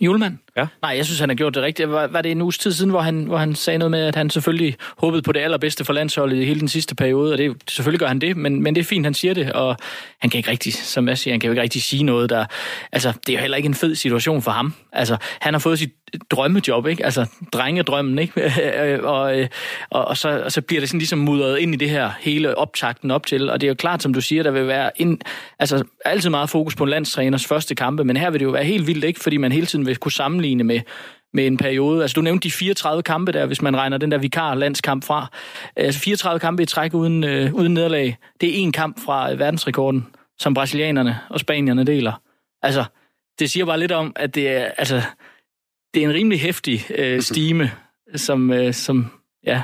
[0.00, 0.38] Julemand?
[0.56, 0.66] Ja.
[0.82, 1.90] Nej, jeg synes, han har gjort det rigtigt.
[1.90, 4.14] Var, var det en uges tid siden, hvor han, hvor han sagde noget med, at
[4.14, 7.56] han selvfølgelig håbede på det allerbedste for landsholdet i hele den sidste periode, og det,
[7.68, 9.76] selvfølgelig gør han det, men, men det er fint, han siger det, og
[10.18, 12.44] han kan ikke rigtig, som jeg siger, han kan jo ikke rigtig sige noget, der...
[12.92, 14.74] Altså, det er jo heller ikke en fed situation for ham.
[14.92, 15.90] Altså, han har fået sit
[16.30, 17.04] drømmejob, ikke?
[17.04, 18.52] Altså, drengedrømmen, ikke?
[19.12, 19.48] og, øh,
[19.90, 22.58] og, og, så, og så bliver det sådan ligesom mudret ind i det her hele
[22.58, 25.20] optakten op til, og det er jo klart, som du siger, der vil være en,
[25.58, 28.64] altså, altid meget fokus på en landstræners første kampe, men her vil det jo være
[28.64, 29.20] helt vildt, ikke?
[29.20, 30.12] Fordi man hele tiden vil kunne
[30.42, 30.80] sammenligne med,
[31.32, 32.02] med en periode.
[32.02, 35.26] Altså, du nævnte de 34 kampe der, hvis man regner den der vikar-landskamp fra.
[35.76, 38.16] Altså, 34 kampe i træk uden, øh, uden nederlag.
[38.40, 40.06] Det er en kamp fra verdensrekorden,
[40.38, 42.20] som brasilianerne og spanierne deler.
[42.62, 42.84] Altså,
[43.38, 45.02] det siger bare lidt om, at det er, altså,
[45.94, 47.70] det er en rimelig hæftig øh, stime,
[48.16, 49.10] som, øh, som,
[49.46, 49.62] ja,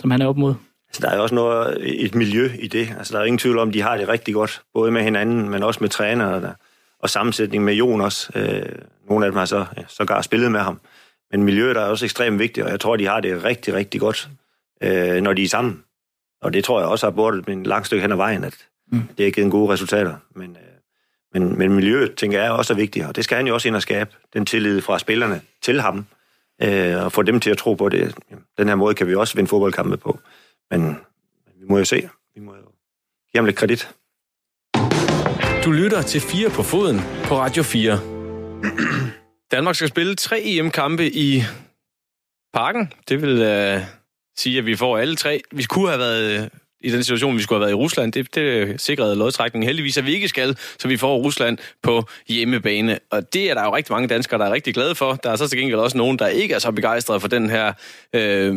[0.00, 0.54] som han er op mod.
[0.88, 2.88] Altså, der er også noget, et miljø i det.
[2.98, 5.62] Altså, der er ingen tvivl om, de har det rigtig godt, både med hinanden, men
[5.62, 6.52] også med trænere der,
[7.02, 8.30] og sammensætning med Jonas.
[8.34, 8.62] Øh,
[9.10, 10.80] nogle af dem har så ja, sågar spillet med ham.
[11.30, 14.28] Men miljøet er også ekstremt vigtigt, og jeg tror, de har det rigtig, rigtig godt,
[14.82, 15.84] øh, når de er sammen.
[16.42, 19.02] Og det tror jeg også har bordet en lang stykke hen ad vejen, at mm.
[19.18, 20.16] det har givet gode resultater.
[20.34, 20.62] Men, øh,
[21.34, 23.76] men, men miljøet, tænker jeg, også er vigtigt, og det skal han jo også ind
[23.76, 26.06] og skabe, den tillid fra spillerne til ham,
[26.62, 28.14] øh, og få dem til at tro på det.
[28.58, 30.18] Den her måde kan vi også vinde fodboldkampe på.
[30.70, 30.96] Men
[31.60, 32.08] vi må jo se.
[32.34, 32.62] Vi må jo
[33.32, 33.94] give ham lidt kredit.
[35.64, 38.19] Du lytter til 4 på foden på Radio 4.
[39.52, 41.42] Danmark skal spille tre EM-kampe i
[42.52, 42.92] parken.
[43.08, 43.82] Det vil uh,
[44.36, 45.40] sige, at vi får alle tre.
[45.52, 46.48] Vi kunne have været øh,
[46.80, 48.12] i den situation, vi skulle have været i Rusland.
[48.12, 52.98] Det, det sikrede lodtrækningen heldigvis, at vi ikke skal, så vi får Rusland på hjemmebane.
[53.10, 55.14] Og det er der jo rigtig mange danskere, der er rigtig glade for.
[55.14, 57.72] Der er så til gengæld også nogen, der ikke er så begejstrede for den her
[58.12, 58.56] øh,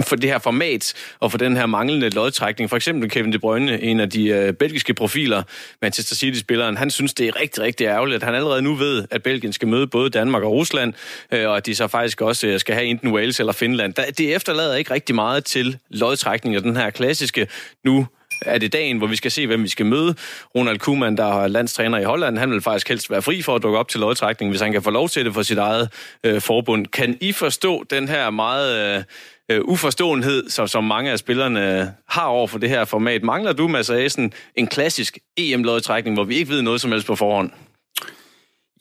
[0.00, 2.70] for det her format og for den her manglende lodtrækning.
[2.70, 5.42] For eksempel Kevin De Bruyne, en af de øh, belgiske profiler,
[5.82, 9.22] Manchester City-spilleren, han synes, det er rigtig, rigtig ærgerligt, at han allerede nu ved, at
[9.22, 10.94] Belgien skal møde både Danmark og Rusland,
[11.32, 13.94] øh, og at de så faktisk også øh, skal have enten Wales eller Finland.
[13.94, 17.46] Det efterlader ikke rigtig meget til lodtrækning og den her klassiske
[17.84, 18.06] nu
[18.42, 20.14] er det dagen, hvor vi skal se, hvem vi skal møde.
[20.54, 23.62] Ronald Koeman, der er landstræner i Holland, han vil faktisk helst være fri for at
[23.62, 25.88] dukke op til lodtrækning, hvis han kan få lov til det for sit eget
[26.24, 26.86] øh, forbund.
[26.86, 28.96] Kan I forstå den her meget...
[28.96, 29.04] Øh,
[29.50, 33.22] øh, uforståenhed, som, som mange af spillerne øh, har over for det her format.
[33.22, 37.16] Mangler du, Mads Asen, en klassisk EM-lodtrækning, hvor vi ikke ved noget som helst på
[37.16, 37.50] forhånd?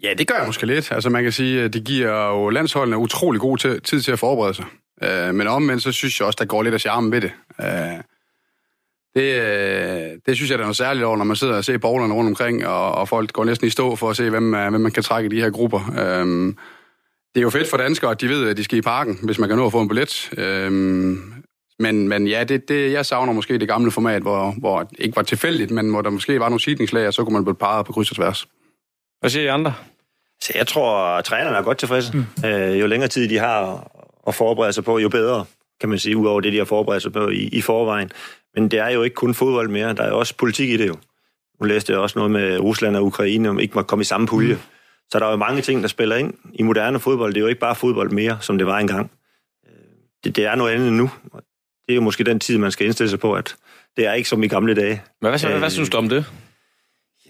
[0.03, 0.91] Ja, det gør jeg måske lidt.
[0.91, 4.19] Altså man kan sige, at det giver jo landsholdene utrolig god til, tid til at
[4.19, 4.65] forberede sig.
[5.03, 7.31] Øh, men omvendt, så synes jeg også, der går lidt af charmen ved det.
[7.61, 8.03] Øh,
[9.15, 11.77] det, øh, det synes jeg, der er noget særligt over, når man sidder og ser
[11.77, 14.69] bowlerne rundt omkring, og, og folk går næsten i stå for at se, hvem, øh,
[14.69, 15.79] hvem man kan trække i de her grupper.
[15.79, 16.53] Uh,
[17.35, 19.39] det er jo fedt for danskere, at de ved, at de skal i parken, hvis
[19.39, 20.29] man kan nå at få en billet.
[20.37, 21.33] Øhm,
[21.79, 25.15] men, men ja, det, det, jeg savner måske det gamle format, hvor, hvor det ikke
[25.15, 27.85] var tilfældigt, men hvor der måske var nogle sidningslag, og så kunne man blive parret
[27.85, 28.47] på kryds og tværs.
[29.19, 29.73] Hvad siger I andre?
[30.41, 32.13] Så jeg tror, at trænerne er godt tilfredse.
[32.17, 32.45] Mm.
[32.45, 33.87] Øh, jo længere tid de har
[34.27, 35.45] at forberede sig på, jo bedre,
[35.79, 38.11] kan man sige, udover det, de har forberedt sig på i, i forvejen.
[38.55, 40.95] Men det er jo ikke kun fodbold mere, der er også politik i det jo.
[41.61, 44.27] Nu læste jeg også noget med Rusland og Ukraine, om ikke må komme i samme
[44.27, 44.53] pulje.
[44.53, 44.59] Mm.
[45.13, 47.33] Så der er jo mange ting, der spiller ind i moderne fodbold.
[47.33, 49.11] Det er jo ikke bare fodbold mere, som det var engang.
[50.23, 51.11] Det, det er noget andet nu.
[51.85, 53.55] Det er jo måske den tid, man skal indstille sig på, at
[53.97, 55.01] det er ikke som i gamle dage.
[55.21, 56.25] Men hvad, hvad, hvad synes du om det?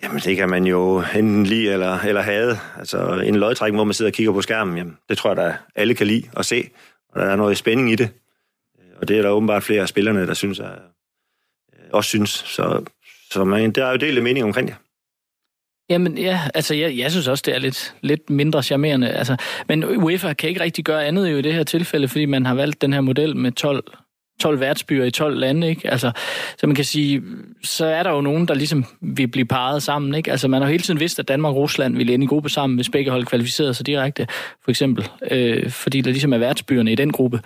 [0.04, 2.58] Jamen, det kan man jo enten lide eller, eller have.
[2.80, 5.54] Altså, en løgtrækning, hvor man sidder og kigger på skærmen, jamen, det tror jeg, der
[5.76, 6.70] alle kan lide at se.
[7.10, 8.10] Og der er noget spænding i det.
[9.02, 10.80] Og det er der åbenbart flere af spillerne, der synes, at,
[11.92, 12.30] også synes.
[12.30, 12.86] Så,
[13.32, 14.76] så man, der er jo del af mening omkring det.
[15.90, 19.10] Jamen ja, altså jeg, jeg synes også, det er lidt, lidt mindre charmerende.
[19.10, 19.36] Altså,
[19.68, 22.54] men UEFA kan ikke rigtig gøre andet jo i det her tilfælde, fordi man har
[22.54, 23.84] valgt den her model med 12
[24.40, 25.92] 12 værtsbyer i 12 lande, ikke?
[25.92, 26.12] Altså,
[26.58, 27.24] så man kan sige,
[27.64, 30.32] så er der jo nogen, der ligesom vil blive parret sammen, ikke?
[30.32, 32.78] Altså, man har hele tiden vidst, at Danmark og Rusland ville ende i gruppe sammen,
[32.78, 34.28] hvis begge hold kvalificerede sig direkte,
[34.64, 35.10] for eksempel.
[35.32, 37.42] Øh, fordi der ligesom er værtsbyerne i den gruppe.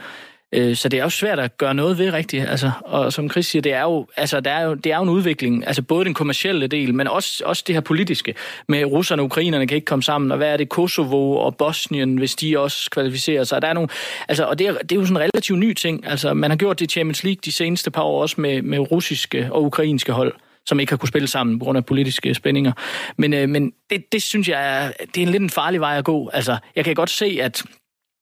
[0.54, 2.50] Øh, så det er jo svært at gøre noget ved rigtigt.
[2.50, 5.04] Altså, og som Chris siger, det er jo, altså, der er jo, det er jo
[5.04, 5.68] en udvikling.
[5.68, 8.36] Altså både den kommercielle del, men også, også det her politiske.
[8.68, 10.32] Med russerne og ukrainerne kan ikke komme sammen.
[10.32, 10.70] Og hvad er det?
[10.70, 13.62] Kosovo og Bosnien, hvis de også kvalificerer sig.
[13.62, 13.90] Der er nogle,
[14.28, 16.08] altså, og det er, det er jo sådan en relativt ny ting.
[16.08, 18.80] Altså, man har gjort det i Champions League de seneste par år også med, med
[18.80, 20.34] russiske og ukrainske hold
[20.66, 22.72] som ikke har kunne spille sammen på grund af politiske spændinger.
[23.18, 25.98] Men, øh, men det, det synes jeg er, det er en lidt en farlig vej
[25.98, 26.30] at gå.
[26.34, 27.64] Altså, jeg kan godt se, at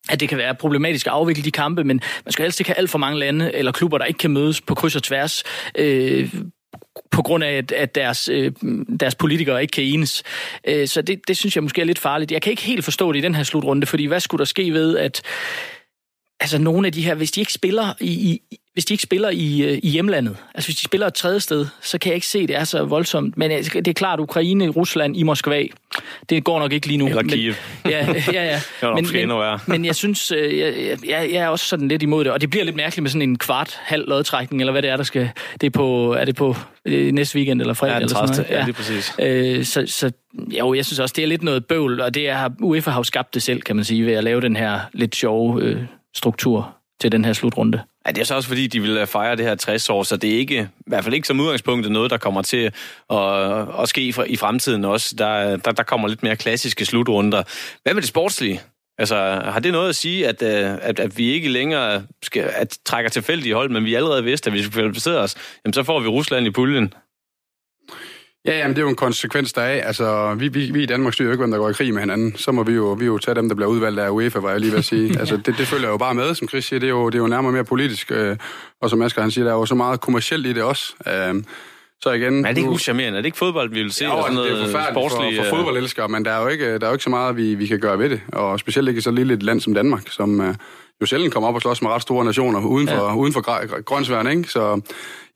[0.09, 2.77] at det kan være problematisk at afvikle de kampe, men man skal helst ikke have
[2.77, 5.43] alt for mange lande eller klubber, der ikke kan mødes på kryds og tværs,
[5.77, 6.33] øh,
[7.11, 8.51] på grund af, at, deres, øh,
[8.99, 10.23] deres politikere ikke kan enes.
[10.67, 12.31] Øh, så det, det synes jeg måske er lidt farligt.
[12.31, 14.73] Jeg kan ikke helt forstå det i den her slutrunde, fordi hvad skulle der ske
[14.73, 15.21] ved, at
[16.39, 19.29] altså nogle af de her, hvis de ikke spiller i, i hvis de ikke spiller
[19.29, 22.27] i, øh, i hjemlandet, altså hvis de spiller et tredje sted, så kan jeg ikke
[22.27, 23.37] se, at det er så voldsomt.
[23.37, 25.63] Men øh, det er klart, Ukraine, Rusland, i Moskva,
[26.29, 27.07] det går nok ikke lige nu.
[27.07, 27.53] Eller Kiev.
[27.83, 28.93] Men, ja, ja, ja.
[28.95, 30.73] men, men, men jeg synes, øh, jeg,
[31.07, 33.29] jeg, jeg er også sådan lidt imod det, og det bliver lidt mærkeligt med sådan
[33.29, 35.29] en kvart, halv lodtrækning, eller hvad det er, der skal...
[35.61, 37.93] Det er på, er det på næste weekend eller fredag?
[37.93, 38.45] Ja, eller sådan noget?
[38.49, 39.13] Ja, det er præcis.
[39.19, 40.11] Øh, så, så
[40.59, 43.03] jo, jeg synes også, det er lidt noget bøvl, og det er, UEFA har jo
[43.03, 45.81] skabt det selv, kan man sige, ved at lave den her lidt sjove øh,
[46.15, 47.81] struktur til den her slutrunde.
[48.07, 50.17] Ja, det er så også fordi, de vil øh, fejre det her 60 år, så
[50.17, 52.71] det er ikke, i hvert fald ikke som udgangspunkt noget, der kommer til
[53.09, 55.15] at, øh, at ske i fremtiden også.
[55.17, 57.43] Der, der, der kommer lidt mere klassiske slutrunder.
[57.83, 58.61] Hvad med det sportslige?
[58.97, 62.77] Altså, har det noget at sige, at, øh, at, at vi ikke længere skal, at
[62.85, 65.99] trækker tilfældige hold, men vi allerede vidste, at vi skulle kvalificere os, jamen så får
[65.99, 66.93] vi Rusland i puljen.
[68.47, 69.81] Ja, jamen, det er jo en konsekvens deraf.
[69.85, 72.01] Altså, vi, vi, vi i Danmark styrer jo ikke, hvem der går i krig med
[72.01, 72.35] hinanden.
[72.35, 74.59] Så må vi jo, vi jo tage dem, der bliver udvalgt af UEFA, var jeg
[74.59, 75.15] lige ved at sige.
[75.19, 76.79] altså, det, det følger jo bare med, som Chris siger.
[76.79, 78.11] Det er jo, det er jo nærmere mere politisk.
[78.11, 78.37] Øh,
[78.81, 80.93] og som Asger han siger, der er jo så meget kommercielt i det også.
[81.07, 81.43] Øh,
[82.01, 83.17] så igen, men er det ikke uschammerende?
[83.17, 84.05] Er det ikke fodbold, vi vil se?
[84.05, 85.49] Ja, sådan noget det er forfærdeligt for, for øh?
[85.49, 87.79] fodboldelskere, men der er, jo ikke, der er jo ikke så meget, vi, vi kan
[87.79, 88.21] gøre ved det.
[88.33, 90.55] Og specielt ikke så lille et land som Danmark, som,
[91.01, 93.15] jo sjældent kommer op og slås med ret store nationer uden for, ja.
[93.15, 93.41] uden for
[93.81, 94.49] grønsværen, ikke?
[94.49, 94.81] Så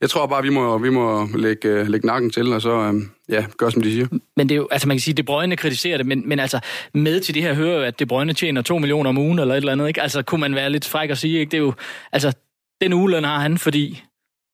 [0.00, 2.94] jeg tror bare, vi må, vi må lægge, lægge nakken til, og så øh,
[3.28, 4.06] ja, gøre, som de siger.
[4.36, 6.38] Men det er jo, altså man kan sige, at De Bruyne kritiserer det, men, men
[6.38, 6.60] altså
[6.94, 9.54] med til det her hører jo, at De Bruyne tjener 2 millioner om ugen, eller
[9.54, 10.02] et eller andet, ikke?
[10.02, 11.50] Altså kunne man være lidt fræk og sige, ikke?
[11.50, 11.72] Det er jo,
[12.12, 12.32] altså
[12.80, 14.02] den ugeløn har han, fordi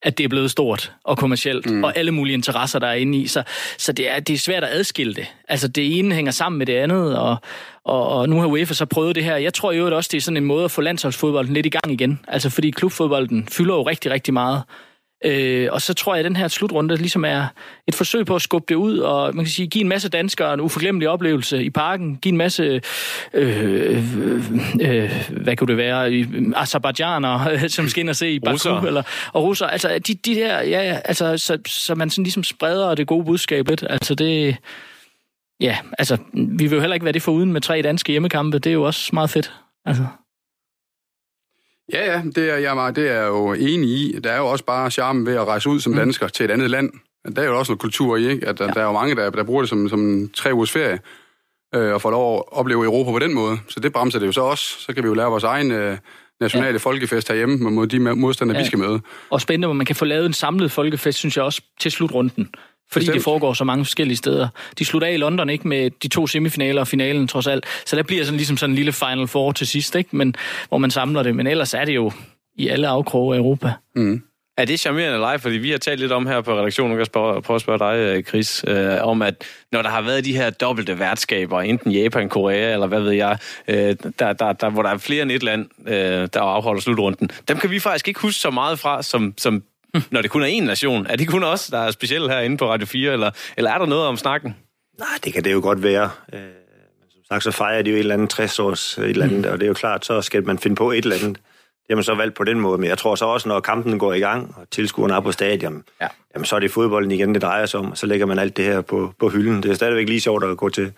[0.03, 1.85] at det er blevet stort og kommercielt, mm.
[1.85, 3.27] og alle mulige interesser, der er inde i.
[3.27, 3.43] Så,
[3.79, 5.27] så det, er, det er svært at adskille det.
[5.49, 7.37] Altså, det ene hænger sammen med det andet, og,
[7.85, 9.37] og, og nu har UEFA så prøvet det her.
[9.37, 11.93] Jeg tror jo også, det er sådan en måde at få landsholdsfodbolden lidt i gang
[11.93, 12.21] igen.
[12.29, 14.63] Altså, fordi klubfodbolden fylder jo rigtig, rigtig meget.
[15.25, 17.47] Øh, og så tror jeg, at den her slutrunde ligesom er
[17.89, 20.55] et forsøg på at skubbe det ud, og man kan sige, give en masse danskere
[20.55, 22.81] en uforglemmelig oplevelse i parken, give en masse,
[23.33, 24.05] øh,
[24.81, 26.27] øh, hvad kunne det være,
[26.57, 28.81] Azerbaijaner, som skal ind og se i Baku, russer.
[28.81, 29.03] eller,
[29.33, 32.95] og russer, altså de, de der, ja, ja, altså, så, så man sådan ligesom spreder
[32.95, 34.57] det gode budskab lidt, altså det,
[35.61, 38.59] ja, altså, vi vil jo heller ikke være det for uden med tre danske hjemmekampe,
[38.59, 39.53] det er jo også meget fedt,
[39.87, 40.07] altså.
[41.93, 44.19] Ja, ja, det er jeg det er jo enig i.
[44.25, 45.99] Der er jo også bare charmen ved at rejse ud som mm.
[45.99, 46.91] dansker til et andet land.
[47.37, 48.49] Der er jo også noget kultur i, ikke?
[48.49, 48.71] At der, ja.
[48.71, 50.99] der er jo mange, der, der bruger det som, som tre ugers ferie,
[51.75, 53.59] øh, og får lov at opleve Europa på den måde.
[53.69, 54.65] Så det bremser det jo så også.
[54.79, 55.99] Så kan vi jo lære vores egen øh,
[56.41, 56.79] nationale ja.
[56.79, 58.63] folkefest herhjemme mod de modstandere, ja.
[58.63, 59.01] vi skal møde.
[59.31, 62.49] Og spændende, hvor man kan få lavet en samlet folkefest, synes jeg også, til slutrunden.
[62.93, 63.15] Fordi Bestemt.
[63.15, 64.49] det foregår så mange forskellige steder.
[64.79, 67.65] De slutter af i London, ikke med de to semifinaler og finalen trods alt.
[67.87, 70.17] Så der bliver sådan ligesom sådan en lille Final Four til sidst, ikke?
[70.17, 70.35] Men,
[70.69, 71.37] hvor man samler det.
[71.37, 72.13] Men ellers er det jo
[72.59, 73.73] i alle afkroge af Europa.
[73.95, 74.23] Mm.
[74.59, 75.39] Er det charmerende live?
[75.39, 77.79] Fordi vi har talt lidt om her på redaktionen, jeg kan spørge, prøve at spørge
[77.79, 81.93] dig, øh, Chris, øh, om at når der har været de her dobbelte værtskaber, enten
[81.93, 85.33] Japan, Korea, eller hvad ved jeg, øh, der, der, der, hvor der er flere end
[85.33, 89.03] et land, øh, der afholder slutrunden, dem kan vi faktisk ikke huske så meget fra,
[89.03, 89.63] som, som
[90.11, 91.07] når det kun er én nation?
[91.07, 93.87] Er det kun os, der er specielle herinde på Radio 4, eller, eller er der
[93.87, 94.57] noget om snakken?
[94.99, 96.11] Nej, det kan det jo godt være.
[96.33, 99.25] Øh, men som sagt, så fejrer de jo et eller andet 60 års et eller
[99.25, 99.53] andet, mm.
[99.53, 101.37] og det er jo klart, så skal man finde på et eller andet.
[101.87, 103.99] Det har man så valgt på den måde, men jeg tror så også, når kampen
[103.99, 106.09] går i gang, og tilskuerne er på stadion, ja.
[106.35, 108.57] jamen, så er det fodbolden igen, det drejer sig om, og så lægger man alt
[108.57, 109.63] det her på, på hylden.
[109.63, 110.93] Det er stadigvæk lige sjovt at gå til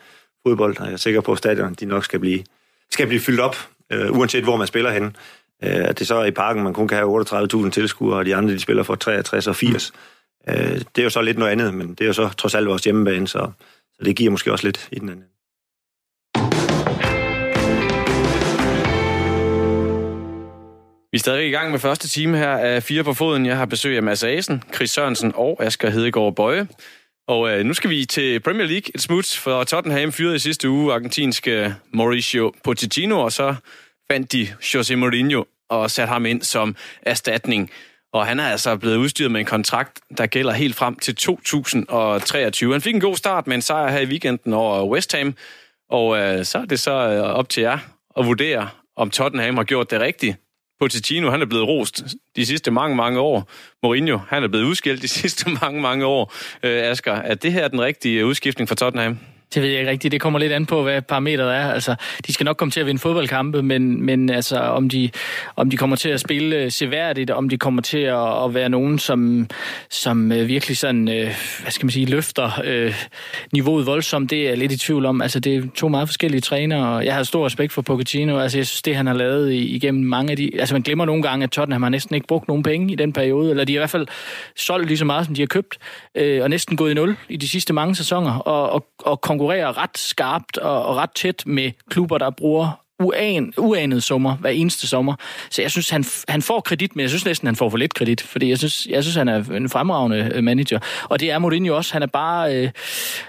[0.46, 2.44] fodbold, og jeg er sikker på, at stadion de nok skal blive,
[2.90, 3.56] skal blive fyldt op,
[3.92, 5.16] øh, uanset hvor man spiller hen.
[5.64, 7.20] Øh, at det så er i parken, man kun kan have
[7.64, 9.92] 38.000 tilskuere, og de andre de spiller for 63 og 80.
[9.92, 10.52] Mm.
[10.52, 12.68] Øh, det er jo så lidt noget andet, men det er jo så trods alt
[12.68, 13.50] vores hjemmebane, så,
[13.94, 15.24] så det giver måske også lidt i den anden.
[21.12, 23.46] Vi er stadig i gang med første time her af Fire på Foden.
[23.46, 26.68] Jeg har besøg af Mads Asen, Chris Sørensen og Asger Hedegaard Bøje.
[27.28, 28.90] Og øh, nu skal vi til Premier League.
[28.94, 33.54] Et smut for Tottenham fyrede i sidste uge argentinske Mauricio Pochettino, og så
[34.12, 37.70] fandt de Jose Mourinho og satte ham ind som erstatning.
[38.12, 42.72] Og han er altså blevet udstyret med en kontrakt, der gælder helt frem til 2023.
[42.72, 45.34] Han fik en god start med en sejr her i weekenden over West Ham.
[45.90, 47.78] Og øh, så er det så øh, op til jer
[48.18, 50.36] at vurdere, om Tottenham har gjort det rigtigt.
[50.80, 52.02] Pochettino, han er blevet rost
[52.36, 53.50] de sidste mange, mange år.
[53.82, 56.32] Mourinho, han er blevet udskilt de sidste mange, mange år.
[56.62, 59.18] Øh, Asger, er det her den rigtige udskiftning for Tottenham?
[59.54, 60.12] Det ved jeg ikke rigtigt.
[60.12, 61.72] Det kommer lidt an på, hvad parametret er.
[61.72, 61.94] Altså,
[62.26, 65.10] de skal nok komme til at vinde fodboldkampe, men, men altså, om, de,
[65.56, 68.68] om de kommer til at spille øh, seværdigt, om de kommer til at, at være
[68.68, 69.48] nogen, som,
[69.90, 72.94] som øh, virkelig sådan, øh, hvad skal man sige, løfter øh,
[73.52, 75.22] niveauet voldsomt, det er jeg lidt i tvivl om.
[75.22, 78.38] Altså, det er to meget forskellige trænere, og jeg har stor respekt for Pochettino.
[78.38, 80.50] Altså, jeg synes, det han har lavet igennem mange af de...
[80.58, 83.12] Altså, man glemmer nogle gange, at Tottenham har næsten ikke brugt nogen penge i den
[83.12, 84.06] periode, eller de har i hvert fald
[84.56, 85.78] solgt lige så meget, som de har købt,
[86.14, 89.78] øh, og næsten gået i nul i de sidste mange sæsoner, og, og, og konkurrerer
[89.78, 94.86] ret skarpt og, og ret tæt med klubber, der bruger uan, uanede sommer hver eneste
[94.86, 95.14] sommer.
[95.50, 97.94] Så jeg synes, han, han får kredit, men jeg synes næsten, han får for lidt
[97.94, 100.78] kredit, fordi jeg synes, jeg synes han er en fremragende øh, manager.
[101.04, 101.92] Og det er Mourinho også.
[101.92, 102.70] Han er bare, øh,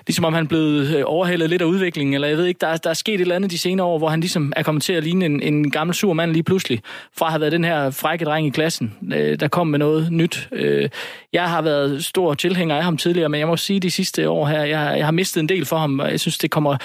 [0.08, 2.78] ligesom om han er blevet øh, overhældet lidt af udviklingen, eller jeg ved ikke, der,
[2.78, 4.94] der er sket et eller andet de senere år, hvor han ligesom er kommet til
[4.94, 6.82] at ligne en, en gammel sur mand lige pludselig,
[7.18, 10.12] fra at have været den her frække dreng i klassen, øh, der kom med noget
[10.12, 10.50] nyt.
[10.52, 10.90] Øh,
[11.34, 14.48] jeg har været stor tilhænger af ham tidligere, men jeg må sige, de sidste år
[14.48, 16.78] her, jeg, jeg har mistet en del for ham, og jeg synes, det kommer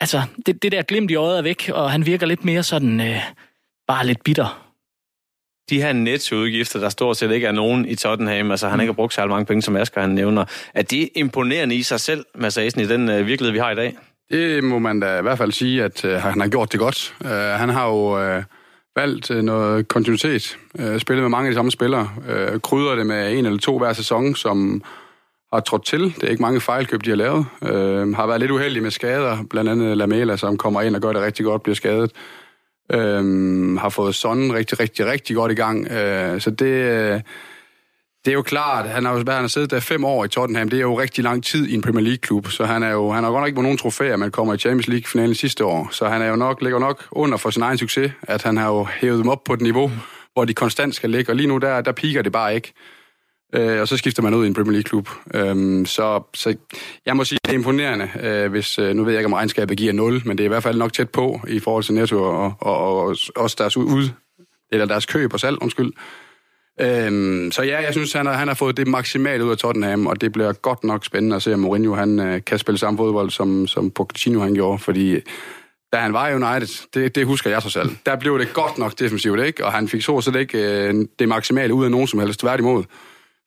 [0.00, 3.00] altså, det, det der glimt i øjet er væk, og han virker lidt mere sådan,
[3.00, 3.20] øh,
[3.88, 4.62] bare lidt bitter.
[5.70, 8.80] De her nettoudgifter, der stort set ikke er nogen i Tottenham, altså han mm.
[8.80, 12.00] ikke har brugt så mange penge, som Asger han nævner, er det imponerende i sig
[12.00, 13.96] selv, Massasen, i den øh, virkelighed, vi har i dag?
[14.30, 17.14] Det må man da i hvert fald sige, at øh, han har gjort det godt.
[17.20, 18.42] Uh, han har jo uh,
[18.96, 23.06] valgt uh, noget kontinuitet, uh, spillet med mange af de samme spillere, uh, krydder det
[23.06, 24.82] med en eller to hver sæson, som
[25.52, 26.00] har trådt til.
[26.00, 27.46] Det er ikke mange fejlkøb, de har lavet.
[27.62, 31.12] Øh, har været lidt uheldige med skader, blandt andet Lamela, som kommer ind og gør
[31.12, 32.12] det rigtig godt, bliver skadet.
[32.92, 35.88] Øh, har fået Son rigtig, rigtig, rigtig godt i gang.
[35.90, 37.20] Øh, så det, øh,
[38.24, 40.68] Det er jo klart, han har jo han har siddet der fem år i Tottenham.
[40.68, 43.24] Det er jo rigtig lang tid i en Premier League-klub, så han er jo han
[43.24, 45.88] har godt nok ikke nogen trofæer, men kommer i Champions League-finalen sidste år.
[45.92, 48.68] Så han er jo nok, ligger nok under for sin egen succes, at han har
[48.68, 49.90] jo hævet dem op på et niveau,
[50.32, 51.32] hvor de konstant skal ligge.
[51.32, 52.72] Og lige nu, der, der piker det bare ikke.
[53.54, 55.08] Øh, og så skifter man ud i en Premier League-klub.
[55.34, 56.56] Øh, så, så
[57.06, 59.78] jeg må sige, det er imponerende, øh, hvis, øh, nu ved jeg ikke, om regnskabet
[59.78, 62.22] giver 0, men det er i hvert fald nok tæt på i forhold til Netto
[62.22, 64.08] og, og, og også deres ud,
[64.72, 65.92] eller deres køb og salg, undskyld.
[66.80, 70.06] Øhm, så ja, jeg synes, han har, han har fået det maksimale ud af Tottenham,
[70.06, 72.96] og det bliver godt nok spændende at se, om Mourinho han, øh, kan spille samme
[72.96, 75.22] fodbold, som, som Pochettino han gjorde, fordi øh,
[75.92, 78.78] da han var i United, det, det husker jeg så selv, der blev det godt
[78.78, 79.64] nok defensivt, ikke?
[79.64, 82.84] og han fik så slet ikke øh, det maksimale ud af nogen som helst, tværtimod.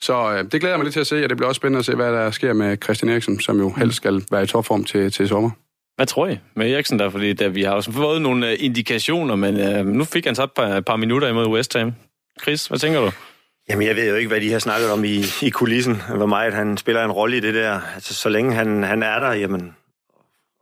[0.01, 1.79] Så øh, det glæder jeg mig lidt til at se, og det bliver også spændende
[1.79, 4.83] at se, hvad der sker med Christian Eriksen, som jo helst skal være i topform
[4.83, 5.49] til, til sommer.
[5.95, 7.09] Hvad tror I med Eriksen der?
[7.09, 10.43] Fordi der, vi har også fået nogle øh, indikationer, men øh, nu fik han så
[10.43, 11.93] et par, et par minutter imod West Ham.
[12.41, 13.11] Chris, hvad tænker du?
[13.69, 16.53] Jamen, jeg ved jo ikke, hvad de har snakket om i, i kulissen, hvor meget
[16.53, 17.79] han spiller en rolle i det der.
[17.95, 19.75] Altså, så længe han, han er der, jamen,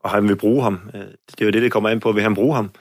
[0.04, 0.80] og han vil bruge ham.
[0.94, 2.72] Øh, det er jo det, det kommer ind på, vil han bruge ham.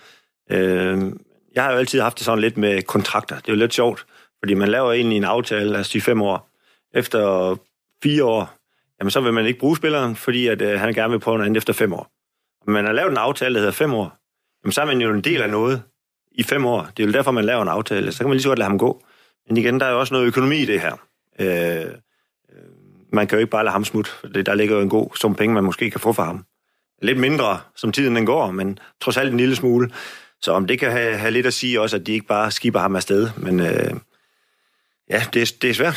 [0.51, 1.12] Øh,
[1.55, 3.37] jeg har jo altid haft det sådan lidt med kontrakter.
[3.37, 4.07] Det er jo lidt sjovt,
[4.47, 6.51] fordi man laver egentlig en aftale, lad os sige fem år.
[6.95, 7.57] Efter
[8.03, 8.59] fire år,
[9.01, 11.47] jamen så vil man ikke bruge spilleren, fordi at, øh, han gerne vil prøve noget
[11.47, 12.11] andet efter fem år.
[12.67, 14.17] Men man har lavet en aftale, der hedder fem år.
[14.65, 15.83] Jamen så er man jo en del af noget
[16.33, 16.89] i fem år.
[16.97, 18.13] Det er jo derfor, man laver en aftale.
[18.13, 19.03] Så kan man lige så godt lade ham gå.
[19.49, 20.93] Men igen, der er jo også noget økonomi i det her.
[21.39, 21.91] Øh, øh
[23.13, 24.11] man kan jo ikke bare lade ham smutte,
[24.43, 26.45] der ligger jo en god sum penge, man måske kan få for ham.
[27.03, 29.91] Lidt mindre, som tiden den går, men trods alt en lille smule.
[30.41, 32.81] Så om det kan have, have lidt at sige også, at de ikke bare skiber
[32.81, 33.29] ham afsted.
[33.37, 33.91] Men øh,
[35.11, 35.97] ja, det, det er svært.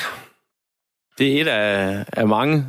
[1.17, 2.65] Det er et af, af mange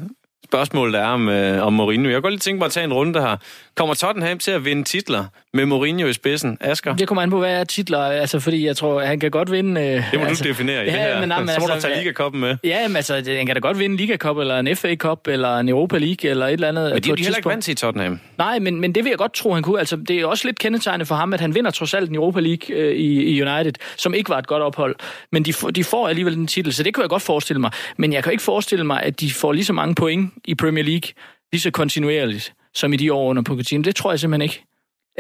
[0.51, 2.09] spørgsmål, der er om, øh, om Mourinho.
[2.09, 3.37] Jeg kan godt lige tænke mig at tage en runde her.
[3.75, 6.59] Kommer Tottenham til at vinde titler med Mourinho i spidsen?
[6.61, 6.97] Asger?
[6.97, 7.99] Det kommer an på, hvad er titler.
[7.99, 9.81] Altså, fordi jeg tror, han kan godt vinde...
[9.81, 11.21] Øh, det må altså, du definere i ja, det her.
[11.21, 12.57] Men, nej, men, Så må altså, du tage Liga-koppen med.
[12.65, 15.99] Ja, men altså, han kan da godt vinde Liga-kop, eller en FA-kop, eller en Europa
[15.99, 16.93] League, eller et eller andet.
[16.95, 18.21] Men de er heller ikke vant til Tottenham.
[18.39, 19.79] Nej, men, men det vil jeg godt tro, han kunne.
[19.79, 22.41] Altså, det er også lidt kendetegnet for ham, at han vinder trods alt en Europa
[22.41, 24.97] League øh, i, i United, som ikke var et godt ophold.
[25.33, 27.71] Men de, de får alligevel den titel, så det kan jeg godt forestille mig.
[27.97, 30.85] Men jeg kan ikke forestille mig, at de får lige så mange point i Premier
[30.85, 31.13] League,
[31.53, 33.83] lige så kontinuerligt, som i de år under Pochettino.
[33.83, 34.65] Det tror jeg simpelthen ikke.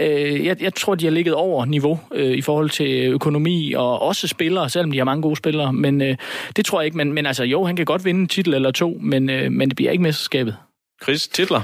[0.00, 4.02] Øh, jeg, jeg tror, de har ligget over niveau øh, i forhold til økonomi og
[4.02, 5.72] også spillere, selvom de har mange gode spillere.
[5.72, 6.16] Men øh,
[6.56, 6.96] det tror jeg ikke.
[6.96, 9.68] Men, men altså, jo, han kan godt vinde en titel eller to, men, øh, men
[9.68, 10.56] det bliver ikke mesterskabet.
[11.02, 11.62] Chris, titler?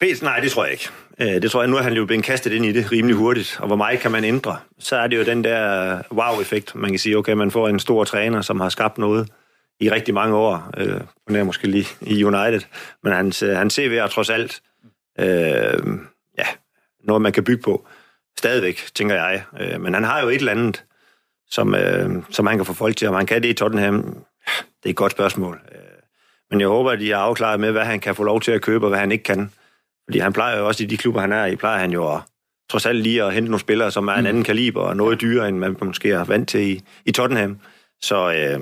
[0.00, 0.88] Pæs, nej, det tror jeg ikke.
[1.20, 3.56] Øh, det tror jeg, nu er han jo blevet kastet ind i det rimelig hurtigt,
[3.60, 4.56] og hvor meget kan man ændre?
[4.78, 6.74] Så er det jo den der wow-effekt.
[6.74, 9.28] Man kan sige, okay, man får en stor træner, som har skabt noget
[9.80, 10.70] i rigtig mange år.
[10.76, 11.00] Øh,
[11.36, 12.60] er måske lige i United.
[13.02, 14.62] Men hans, øh, hans CV er trods alt
[15.20, 15.98] øh,
[16.38, 16.46] ja,
[17.04, 17.86] noget, man kan bygge på.
[18.38, 19.42] Stadigvæk, tænker jeg.
[19.60, 20.84] Øh, men han har jo et eller andet,
[21.50, 23.08] som, øh, som han kan få folk til.
[23.08, 24.02] Om han kan det i Tottenham,
[24.56, 25.60] det er et godt spørgsmål.
[25.72, 25.78] Øh,
[26.50, 28.62] men jeg håber, at de er afklaret med, hvad han kan få lov til at
[28.62, 29.50] købe, og hvad han ikke kan.
[30.04, 32.20] Fordi han plejer jo også i de klubber, han er i, plejer han jo at,
[32.70, 34.26] trods alt lige at hente nogle spillere, som er en mm.
[34.26, 37.58] anden kaliber og noget dyrere, end man måske er vant til i, i Tottenham.
[38.00, 38.60] Så øh,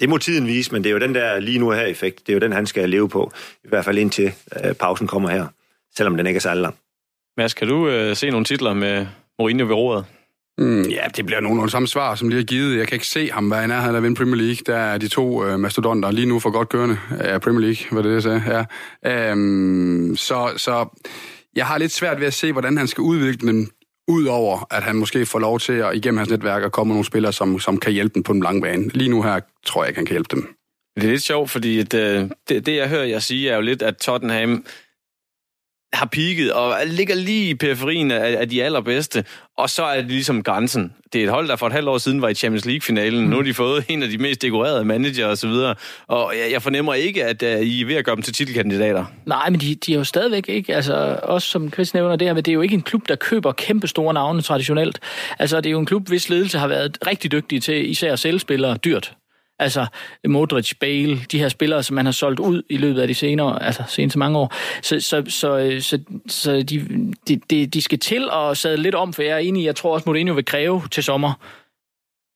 [0.00, 2.32] det må tiden vise, men det er jo den der lige nu her effekt, det
[2.32, 3.32] er jo den, han skal leve på,
[3.64, 4.32] i hvert fald indtil
[4.64, 5.46] øh, pausen kommer her,
[5.96, 6.74] selvom den ikke er særlig lang.
[7.36, 9.06] Mads, kan du øh, se nogle titler med
[9.38, 10.04] Mourinho ved roret?
[10.58, 12.78] Mm, ja, det bliver nogle af de samme svar, som de har givet.
[12.78, 14.58] Jeg kan ikke se ham, hvad han er, han er vinde Premier League.
[14.66, 18.02] Der er de to øh, mastodonter lige nu for godt kørende af Premier League, hvad
[18.02, 18.66] det er, jeg sagde.
[19.02, 19.30] Ja.
[19.30, 21.00] Øhm, så, så
[21.56, 23.70] jeg har lidt svært ved at se, hvordan han skal udvikle dem
[24.08, 27.32] Udover at han måske får lov til at igennem hans netværk at komme nogle spillere,
[27.32, 28.88] som, som kan hjælpe dem på den lange bane.
[28.88, 30.56] Lige nu her tror jeg ikke, han kan hjælpe dem.
[30.96, 33.60] Det er lidt sjovt, fordi det, øh, det, det jeg hører jer sige, er jo
[33.60, 34.64] lidt, at Tottenham
[35.94, 39.24] har peaked og ligger lige i periferien af, af de allerbedste,
[39.58, 40.92] og så er det ligesom grænsen.
[41.12, 43.24] Det er et hold, der for et halvt år siden var i Champions League-finalen.
[43.24, 43.30] Mm.
[43.30, 45.74] Nu har de fået en af de mest dekorerede manager og så videre.
[46.06, 49.04] Og jeg, jeg fornemmer ikke, at uh, I er ved at gøre dem til titelkandidater.
[49.26, 52.34] Nej, men de, de er jo stadigvæk ikke, altså også som Chris nævner det her,
[52.34, 55.00] det er jo ikke en klub, der køber kæmpe store navne traditionelt.
[55.38, 58.18] Altså det er jo en klub, hvis ledelse har været rigtig dygtig til især at
[58.18, 59.14] sælge spillere dyrt.
[59.58, 59.86] Altså
[60.28, 63.62] Modric, Bale, de her spillere, som man har solgt ud i løbet af de senere,
[63.62, 64.54] altså seneste mange år.
[64.82, 67.10] Så, så, så, øh, så, så de,
[67.50, 69.94] de, de skal til at sadle lidt om, for jeg er enig i, jeg tror
[69.94, 71.32] også, Mourinho vil kræve til sommer,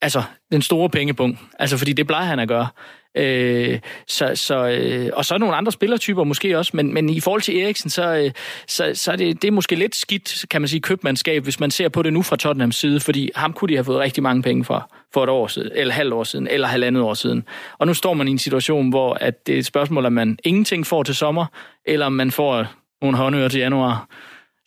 [0.02, 1.38] altså den store pengepunkt.
[1.58, 2.68] Altså fordi det plejer han at gøre.
[3.16, 7.42] Øh, så, så, øh, og så nogle andre spillertyper måske også, men, men i forhold
[7.42, 8.30] til Eriksen, så, øh,
[8.66, 11.70] så, så er det, det er måske lidt skidt, kan man sige, købmandskab, hvis man
[11.70, 14.42] ser på det nu fra Tottenhams side, fordi ham kunne de have fået rigtig mange
[14.42, 17.44] penge for, for et år siden, eller halvt år siden, eller halvandet år siden.
[17.78, 20.38] Og nu står man i en situation, hvor at det er et spørgsmål, om man
[20.44, 21.46] ingenting får til sommer,
[21.86, 22.66] eller om man får
[23.02, 24.08] nogle håndører til januar.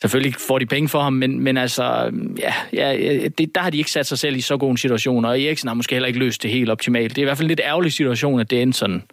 [0.01, 3.77] Selvfølgelig får de penge for ham, men, men altså, ja, ja det, der har de
[3.77, 6.19] ikke sat sig selv i så god en situation, og Eriksen har måske heller ikke
[6.19, 7.15] løst det helt optimalt.
[7.15, 9.03] Det er i hvert fald en lidt ærgerlig situation, at det endte sådan.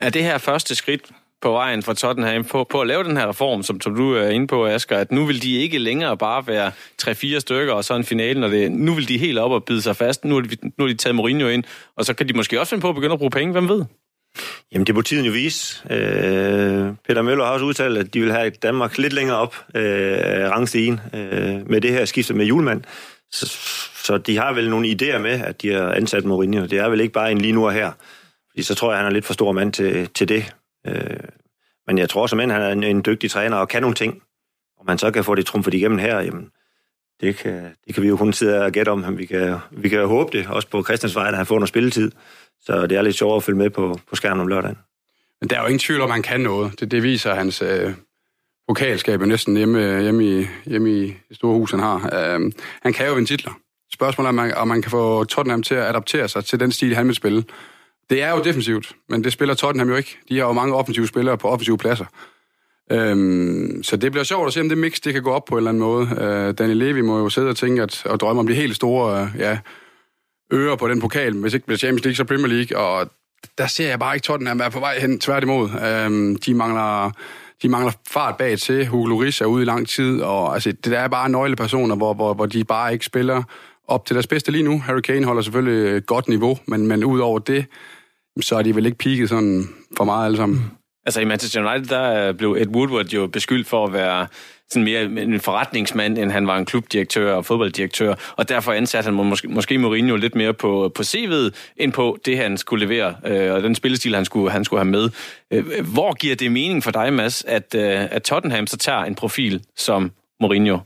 [0.00, 1.02] Er det her første skridt
[1.42, 4.28] på vejen fra Tottenham på, på at lave den her reform, som, som du er
[4.28, 6.72] inde på, Asger, at nu vil de ikke længere bare være
[7.02, 9.82] 3-4 stykker og så en finale, når det, nu vil de helt op og bide
[9.82, 10.24] sig fast.
[10.24, 11.64] Nu har de, nu har de taget Mourinho ind,
[11.96, 13.84] og så kan de måske også finde på at begynde at bruge penge, hvem ved?
[14.72, 15.82] Jamen, det må tiden jo vise.
[15.90, 20.50] Øh, Peter Møller har også udtalt, at de vil have Danmark lidt længere op øh,
[20.50, 22.84] rangstigen øh, med det her skifte med julemand.
[23.30, 23.46] Så,
[24.04, 26.66] så de har vel nogle idéer med, at de har ansat Mourinho.
[26.66, 27.92] Det er vel ikke bare en lige nu og her.
[28.50, 30.54] Fordi så tror jeg, han er lidt for stor mand til, til det.
[30.86, 31.20] Øh,
[31.86, 34.22] men jeg tror som han er en, en dygtig træner og kan nogle ting.
[34.80, 36.50] Om man så kan få det trumfet igennem her, jamen,
[37.20, 39.18] det kan, det kan vi jo kun sidde og gætte om.
[39.18, 42.10] Vi kan, vi kan håbe det, også på Christiansvej, at han får noget spilletid.
[42.60, 44.78] Så det er lidt sjovt at følge med på, på skærmen om lørdagen.
[45.40, 46.80] Men der er jo ingen tvivl om, at han kan noget.
[46.80, 47.92] Det, det viser hans øh,
[48.68, 51.96] pokalskab næsten hjemme, øh, hjemme, i, hjemme i det store hus, han har.
[51.96, 52.52] Øh,
[52.82, 53.52] han kan jo vinde titler.
[53.92, 56.72] Spørgsmålet er, om man, om man kan få Tottenham til at adaptere sig til den
[56.72, 57.44] stil, han vil spille.
[58.10, 60.18] Det er jo defensivt, men det spiller Tottenham jo ikke.
[60.28, 62.04] De har jo mange offensive spillere på offensive pladser.
[62.90, 65.54] Øhm, så det bliver sjovt at se, om det mix det kan gå op på
[65.54, 66.08] en eller anden måde.
[66.20, 69.22] Øh, Daniel Levi må jo sidde og tænke at, og drømme om de helt store
[69.22, 69.58] øh, ja,
[70.52, 73.10] ører på den pokal, hvis ikke bliver Champions League, så Premier League, og
[73.58, 75.70] der ser jeg bare ikke Tottenham være på vej hen, tværtimod.
[75.70, 77.10] Øhm, de mangler
[77.62, 78.86] de mangler fart bag til.
[78.86, 82.14] Hugo Lloris er ude i lang tid, og altså, det der er bare nøglepersoner, hvor,
[82.14, 83.42] hvor, hvor de bare ikke spiller
[83.88, 84.78] op til deres bedste lige nu.
[84.80, 87.66] Harry Kane holder selvfølgelig et godt niveau, men, men ud over det,
[88.40, 90.58] så er de vel ikke peaked sådan for meget alle sammen.
[90.58, 90.77] Mm.
[91.08, 94.26] Altså i Manchester United, der øh, blev Ed Woodward jo beskyldt for at være
[94.70, 99.14] sådan mere en forretningsmand, end han var en klubdirektør og fodbolddirektør, og derfor ansatte han
[99.14, 103.54] måske, måske Mourinho lidt mere på, på CV'et, end på det, han skulle levere, øh,
[103.54, 105.10] og den spillestil, han skulle, han skulle have med.
[105.50, 109.14] Øh, hvor giver det mening for dig, Mads, at, øh, at Tottenham så tager en
[109.14, 110.78] profil som Mourinho?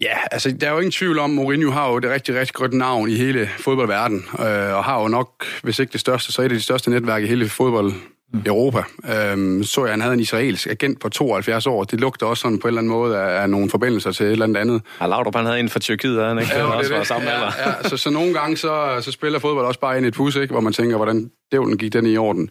[0.00, 2.72] Ja, altså der er jo ingen tvivl om, Mourinho har jo det rigtig, rigtig godt
[2.72, 6.48] navn i hele fodboldverdenen, øh, og har jo nok, hvis ikke det største, så er
[6.48, 7.92] det de største netværk i hele fodbold,
[8.32, 8.42] mm.
[8.46, 8.82] Europa.
[9.14, 11.84] Øhm, så jeg, han havde en israelsk agent på 72 år.
[11.84, 14.32] Det lugter også sådan på en eller anden måde af, af nogle forbindelser til et
[14.32, 14.82] eller andet andet.
[15.00, 16.54] Ja, Laudrup, han havde en fra Tyrkiet, havde han ikke?
[16.54, 17.26] Ja, det, også det.
[17.26, 20.14] ja, ja, så, så nogle gange så, så spiller fodbold også bare ind i et
[20.14, 20.52] pus, ikke?
[20.52, 22.50] hvor man tænker, hvordan dævlen gik den i orden.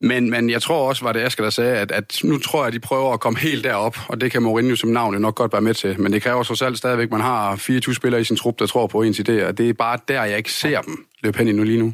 [0.00, 2.66] Men, men jeg tror også, var det Asger, der sagde, at, at nu tror jeg,
[2.66, 5.34] at de prøver at komme helt derop, og det kan Mourinho som navn jo nok
[5.34, 6.00] godt være med til.
[6.00, 8.66] Men det kræver så selv stadigvæk, at man har 24 spillere i sin trup, der
[8.66, 9.52] tror på ens idéer.
[9.52, 11.92] Det er bare der, jeg ikke ser dem løbe hen nu lige nu.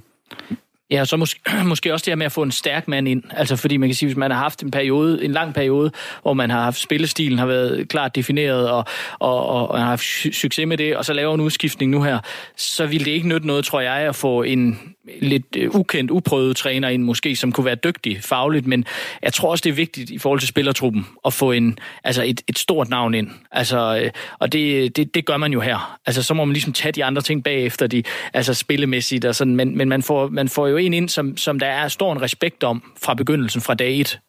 [0.90, 3.22] Ja, så måske, måske også det her med at få en stærk mand ind.
[3.30, 5.90] Altså fordi man kan sige, hvis man har haft en periode, en lang periode,
[6.22, 8.84] hvor man har haft spillestilen har været klart defineret, og,
[9.18, 12.18] og, og, og har haft succes med det, og så laver en udskiftning nu her,
[12.56, 14.80] så vil det ikke nytte noget, tror jeg, at få en,
[15.20, 18.84] lidt øh, ukendt, uprøvet træner ind, måske, som kunne være dygtig fagligt, men
[19.22, 22.40] jeg tror også, det er vigtigt i forhold til spillertruppen at få en, altså et,
[22.48, 23.30] et stort navn ind.
[23.52, 25.98] Altså, øh, og det, det, det gør man jo her.
[26.06, 28.02] Altså, så må man ligesom tage de andre ting bagefter, de,
[28.32, 31.58] altså spillemæssigt og sådan, men, men man, får, man får jo en ind, som, som
[31.58, 34.20] der er stor en respekt om fra begyndelsen, fra dag et.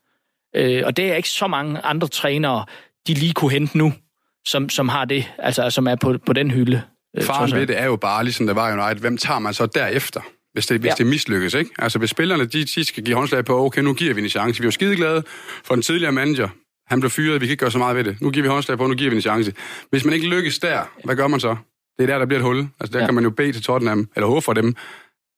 [0.56, 2.66] Øh, og det er ikke så mange andre trænere,
[3.08, 3.94] de lige kunne hente nu,
[4.46, 6.82] som, som har det, altså som er på, på den hylde.
[7.22, 10.22] Faren ved det er jo bare, ligesom der var United, hvem tager man så derefter?
[10.56, 10.94] Hvis det, hvis ja.
[10.98, 11.54] det mislykkes.
[11.54, 11.72] Ikke?
[11.80, 14.62] Altså hvis spillerne de, de skal give håndslag på, okay, nu giver vi en chance.
[14.62, 15.24] Vi er jo skideglade
[15.64, 16.50] for den tidligere manager.
[16.88, 18.22] Han blev fyret, vi kan ikke gøre så meget ved det.
[18.22, 19.54] Nu giver vi håndslag på, nu giver vi en chance.
[19.90, 21.56] Hvis man ikke lykkes der, hvad gør man så?
[21.98, 22.68] Det er der, der bliver et hul.
[22.80, 23.06] Altså der ja.
[23.06, 24.76] kan man jo bede til Tottenham, eller håbe for dem,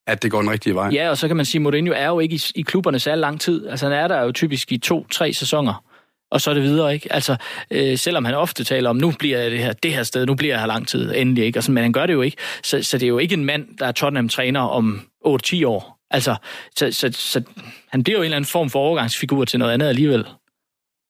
[0.08, 0.90] at det går den rigtige vej.
[0.94, 3.22] Ja, og så kan man sige, at Mourinho er jo ikke i, i klubberne særlig
[3.22, 3.68] lang tid.
[3.68, 5.84] Altså han er der jo typisk i to-tre sæsoner
[6.32, 7.14] og så er det videre, ikke?
[7.14, 7.36] Altså,
[7.72, 10.36] øh, selvom han ofte taler om, nu bliver jeg det her, det her sted, nu
[10.36, 11.58] bliver jeg her lang tid, endelig, ikke?
[11.58, 12.38] Altså, men han gør det jo ikke.
[12.64, 15.98] Så, så det er jo ikke en mand, der er Tottenham-træner om 8-10 år.
[16.12, 16.36] Altså,
[16.76, 17.44] så, så, så
[17.88, 20.26] han bliver jo en eller anden form for overgangsfigur til noget andet alligevel.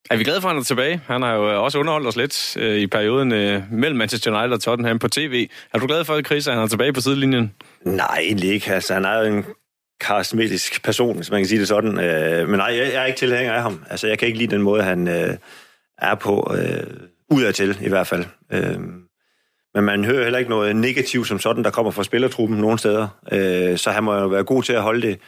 [0.09, 1.01] Er vi glade for, at han er tilbage?
[1.07, 4.61] Han har jo også underholdt os lidt øh, i perioden øh, mellem Manchester United og
[4.61, 5.49] Tottenham på tv.
[5.74, 7.53] Er du glad for, at Chris, at han er tilbage på sidelinjen?
[7.86, 8.74] Nej, egentlig ikke.
[8.74, 9.45] Altså, han er jo en
[10.00, 12.00] karismatisk person, hvis man kan sige det sådan.
[12.00, 13.84] Øh, men nej, jeg, jeg er ikke tilhænger af ham.
[13.89, 15.38] Altså, jeg kan ikke lide den måde, han øh,
[15.98, 16.84] er på, øh,
[17.30, 18.26] udadtil i hvert fald.
[18.52, 18.80] Øh,
[19.76, 23.08] men man hører heller ikke noget negativt som sådan, der kommer fra spillertruppen nogen steder.
[23.32, 25.20] Øh, så han må jo være god til at holde det,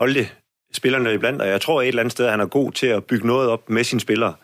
[0.00, 0.34] holde det
[0.72, 3.04] spillerne iblandt, og jeg tror et eller andet sted, at han er god til at
[3.04, 4.34] bygge noget op med sine spillere.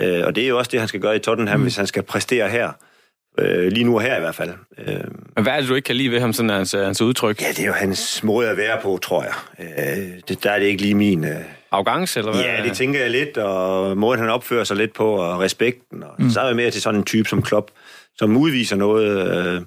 [0.00, 1.62] Øh, og det er jo også det, han skal gøre i Tottenham, mm.
[1.62, 2.72] hvis han skal præstere her.
[3.38, 4.50] Øh, lige nu her i hvert fald.
[4.78, 4.94] Øh,
[5.36, 7.42] Men hvad er det, du ikke kan lide ved ham, sådan hans, hans udtryk?
[7.42, 9.34] Ja, det er jo hans måde at være på, tror jeg.
[9.58, 11.24] Øh, det, der er det ikke lige min...
[11.24, 11.36] Øh...
[11.70, 12.42] Arrogance, eller hvad?
[12.42, 16.02] Ja, det tænker jeg lidt, og måden han opfører sig lidt på, og respekten.
[16.02, 16.30] Og mm.
[16.30, 17.70] Så er jeg mere til sådan en type som Klopp,
[18.16, 19.62] som udviser noget, øh,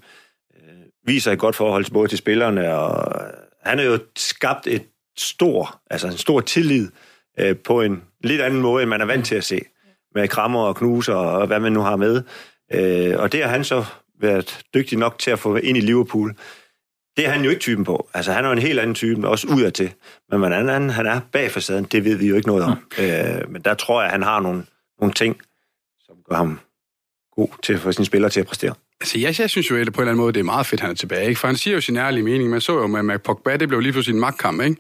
[1.06, 3.22] viser et godt forhold både til spillerne, og
[3.66, 4.84] han har jo skabt et
[5.18, 6.88] stor, altså en stor tillid
[7.40, 9.62] øh, på en lidt anden måde, end man er vant til at se.
[10.16, 12.24] med krammer og knuser og hvad man nu har med.
[12.74, 13.86] Øh, og det har han så
[14.20, 16.36] været dygtig nok til at få ind i Liverpool.
[17.18, 18.10] Det er han jo ikke typen på.
[18.14, 19.94] Altså, han er jo en helt anden type, også udadtil.
[20.30, 22.78] Men hvordan han, han er bag facaden, det ved vi jo ikke noget om.
[22.98, 23.40] Ja.
[23.40, 24.64] Øh, men der tror jeg, at han har nogle,
[25.00, 25.42] nogle ting,
[26.06, 26.60] som gør ham
[27.36, 28.74] god til at få sine spillere til at præstere.
[29.02, 30.82] Altså, jeg, jeg synes jo at på en eller anden måde, det er meget fedt,
[30.82, 31.28] han er tilbage.
[31.30, 31.40] Ikke?
[31.40, 32.50] For han siger jo sin ærlige mening.
[32.50, 34.76] Man så jo med, med Pogba, det blev lige pludselig en magtkamp, ikke?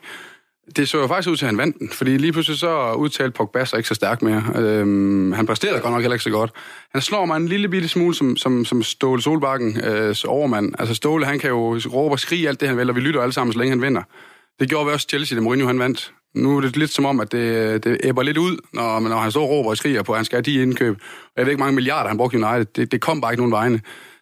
[0.76, 3.32] Det så jo faktisk ud til, at han vandt den, fordi lige pludselig så udtalte
[3.32, 4.43] Pogba sig ikke så stærkt mere.
[4.55, 6.51] Øhm, han præsterede godt nok heller ikke så godt.
[6.91, 10.74] Han slår mig en lille bitte smule som, som, som Ståle Solbakken øh, overmand.
[10.80, 13.22] Altså Ståle, han kan jo råbe og skrige alt det, han vil, og vi lytter
[13.22, 14.01] alle sammen, så længe han vinder.
[14.59, 16.14] Det gjorde vi også Chelsea, da Mourinho han vandt.
[16.36, 19.32] Nu er det lidt som om, at det, det æbber lidt ud, når, når han
[19.32, 21.01] står og råber og skriger på, at han skal have de indkøb.
[21.38, 22.66] Jeg ved ikke, mange milliarder han brugte United.
[22.66, 23.82] Det, det kom bare ikke nogen vegne.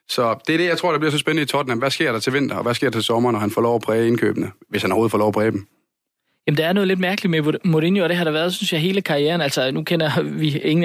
[0.09, 1.79] Så det er det, jeg tror, der bliver så spændende i Tottenham.
[1.79, 3.75] Hvad sker der til vinter, og hvad sker der til sommer, når han får lov
[3.75, 4.51] at præge indkøbene?
[4.69, 5.65] Hvis han overhovedet får lov at præge dem.
[6.49, 8.81] Jamen, der er noget lidt mærkeligt med Mourinho, og det har der været, synes jeg,
[8.81, 9.41] hele karrieren.
[9.41, 10.83] Altså, nu kender vi ingen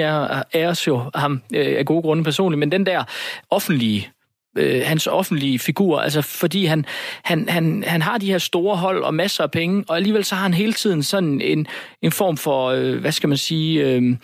[0.53, 3.03] af os jo ham øh, af gode grunde personligt, men den der
[3.49, 4.09] offentlige
[4.57, 6.85] øh, hans offentlige figur, altså fordi han,
[7.23, 10.35] han, han, han har de her store hold og masser af penge, og alligevel så
[10.35, 11.67] har han hele tiden sådan en,
[12.01, 14.15] en form for, øh, hvad skal man sige, øh,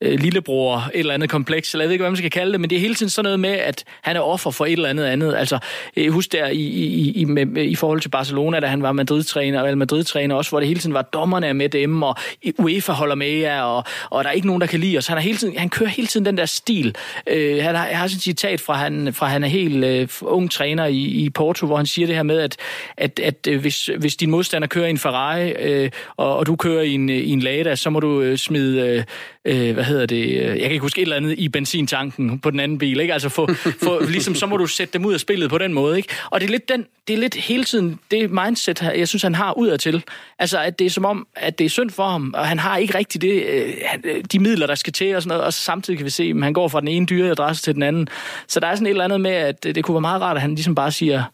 [0.00, 2.60] øh, lillebror, et eller andet kompleks, eller jeg ved ikke, hvad man skal kalde det,
[2.60, 4.88] men det er hele tiden sådan noget med, at han er offer for et eller
[4.88, 5.34] andet andet.
[5.34, 5.58] Altså,
[5.96, 9.62] øh, husk der i, i, i, med, i forhold til Barcelona, da han var Madrid-træner,
[9.62, 12.14] Real Madrid-træner også, hvor det hele tiden var, dommerne er med dem, og
[12.58, 15.06] UEFA holder med jer, og, og der er ikke nogen, der kan lide os.
[15.06, 16.96] Han, er hele tiden, han kører hele tiden den der stil.
[17.26, 20.08] Øh, han har, jeg har sådan et citat fra, han, fra han er helt øh,
[20.22, 22.56] ung træner i, i Porto, hvor han siger det her med, at,
[22.96, 26.56] at, at øh, hvis, hvis din modstander kører i en Ferrari, øh, og, og du
[26.56, 28.80] kører i en, øh, i en Lada, så må du øh, smide...
[28.80, 29.04] Øh,
[29.48, 32.60] øh, hvad hedder det, jeg kan ikke huske et eller andet i benzintanken på den
[32.60, 33.12] anden bil, ikke?
[33.12, 33.50] Altså, for,
[33.84, 36.08] for, ligesom, så må du sætte dem ud af spillet på den måde, ikke?
[36.30, 39.34] Og det er lidt, den, det er lidt hele tiden det mindset, jeg synes, han
[39.34, 40.04] har ud til.
[40.38, 42.76] Altså, at det er som om, at det er synd for ham, og han har
[42.76, 46.04] ikke rigtig det, øh, de midler, der skal til og sådan noget, og samtidig kan
[46.04, 48.08] vi se, at han går fra den ene dyre adresse til den anden.
[48.46, 50.42] Så der er sådan et eller andet med, at det kunne være meget rart, at
[50.42, 51.24] han ligesom bare siger,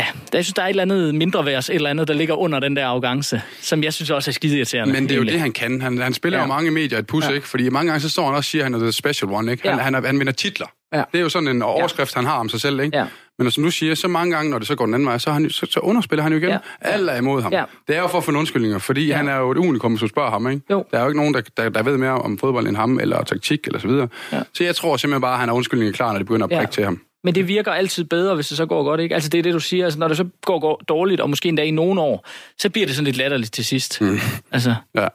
[0.00, 2.34] Ja, jeg synes, der er et eller andet mindre værds, et eller andet, der ligger
[2.34, 4.94] under den der arrogance, som jeg synes også er skide irriterende.
[4.94, 5.82] Men det er jo det, han kan.
[5.82, 6.44] Han, han spiller ja.
[6.44, 7.34] jo mange medier et pus, ja.
[7.34, 7.48] ikke?
[7.48, 9.52] Fordi mange gange så står han også og siger, at han er the special one,
[9.52, 9.68] ikke?
[9.68, 9.84] Han, ja.
[9.84, 10.66] han, han, han vinder titler.
[10.92, 11.02] Ja.
[11.12, 12.18] Det er jo sådan en overskrift, ja.
[12.20, 12.96] han har om sig selv, ikke?
[12.96, 13.04] Ja.
[13.38, 15.30] Men som du siger, så mange gange, når det så går den anden vej, så,
[15.30, 16.50] han, så, så underspiller han jo igen.
[16.50, 16.58] Ja.
[16.80, 17.52] Alle er imod ham.
[17.52, 17.64] Ja.
[17.88, 19.16] Det er jo for at få undskyldninger, fordi ja.
[19.16, 20.62] han er jo et unikum, som spørger ham, ikke?
[20.70, 20.84] Jo.
[20.90, 23.22] Der er jo ikke nogen, der, der, der ved mere om fodbold end ham, eller
[23.24, 24.08] taktik, eller så videre.
[24.32, 24.40] Ja.
[24.54, 26.62] Så jeg tror simpelthen bare, at han er undskyldninger klar, når det begynder at prikke
[26.62, 26.70] ja.
[26.70, 27.00] til ham.
[27.24, 29.14] Men det virker altid bedre, hvis det så går godt, ikke?
[29.14, 29.84] Altså det er det, du siger.
[29.84, 32.26] Altså, når det så går, går dårligt, og måske endda i nogle år,
[32.58, 34.00] så bliver det sådan lidt latterligt til sidst.
[34.00, 34.18] Mm.
[34.52, 34.74] Altså.
[34.94, 35.08] Ja.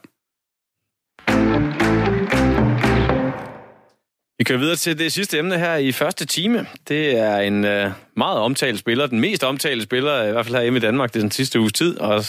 [4.38, 6.66] Vi kører videre til det sidste emne her i første time.
[6.88, 10.78] Det er en øh, meget omtalt spiller, den mest omtalte spiller, i hvert fald hjemme
[10.78, 12.24] i Danmark, det er den sidste uges tid, og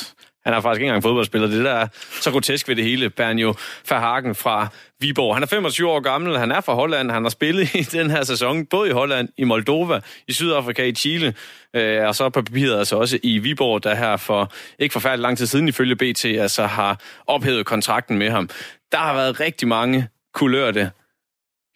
[0.47, 1.49] han er faktisk ikke engang fodboldspiller.
[1.49, 1.88] Det der er
[2.20, 3.11] så grotesk ved det hele.
[3.11, 3.55] Bernjo
[3.88, 4.68] Verhagen fra
[5.01, 5.36] Viborg.
[5.36, 8.24] Han er 25 år gammel, han er fra Holland, han har spillet i den her
[8.24, 11.34] sæson, både i Holland, i Moldova, i Sydafrika, i Chile,
[11.74, 15.38] øh, og så på papiret altså også i Viborg, der her for ikke forfærdelig lang
[15.38, 18.49] tid siden ifølge BT altså har ophævet kontrakten med ham.
[18.92, 20.90] Der har været rigtig mange kulørte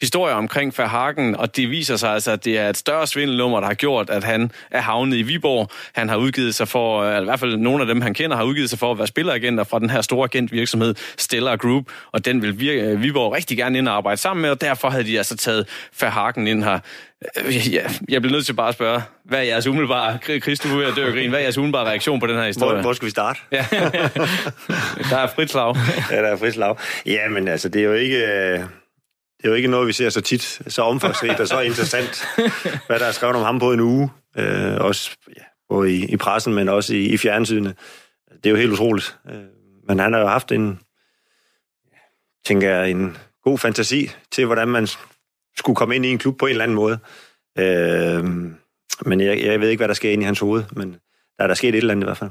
[0.01, 3.67] historier omkring Verhagen, og det viser sig altså, at det er et større svindelnummer, der
[3.67, 5.69] har gjort, at han er havnet i Viborg.
[5.93, 8.45] Han har udgivet sig for, eller i hvert fald nogle af dem, han kender, har
[8.45, 12.43] udgivet sig for at være spilleragenter fra den her store agentvirksomhed Stellar Group, og den
[12.43, 12.61] vil
[13.03, 15.69] Viborg rigtig gerne ind og arbejde sammen med, og derfor havde de altså taget
[16.01, 16.79] Verhagen ind her.
[17.71, 20.95] Ja, jeg bliver nødt til bare at spørge, hvad er jeres umiddelbare, Chris, du er
[20.95, 22.75] dø grin, hvad er jeres umiddelbare reaktion på den her historie?
[22.75, 23.41] Hvor, hvor skal vi starte?
[23.53, 23.67] Ja.
[25.11, 25.77] der er frit slag.
[26.11, 26.77] Ja, der er frit slag.
[27.07, 28.65] Ja, men altså, det er jo ikke...
[29.41, 32.29] Det er jo ikke noget, vi ser så tit, så omfangsrigt og så interessant,
[32.87, 34.11] hvad der er skrevet om ham på en uge.
[34.39, 37.77] Øh, også ja, både i, i pressen, men også i, i fjernsynet.
[38.31, 39.19] Det er jo helt utroligt.
[39.31, 39.43] Øh,
[39.89, 40.81] men han har jo haft en,
[42.47, 44.87] tænker jeg, en god fantasi til, hvordan man
[45.57, 46.99] skulle komme ind i en klub på en eller anden måde.
[47.59, 48.25] Øh,
[49.07, 50.93] men jeg, jeg ved ikke, hvad der sker ind i hans hoved, men
[51.39, 52.31] der er der sket et eller andet i hvert fald.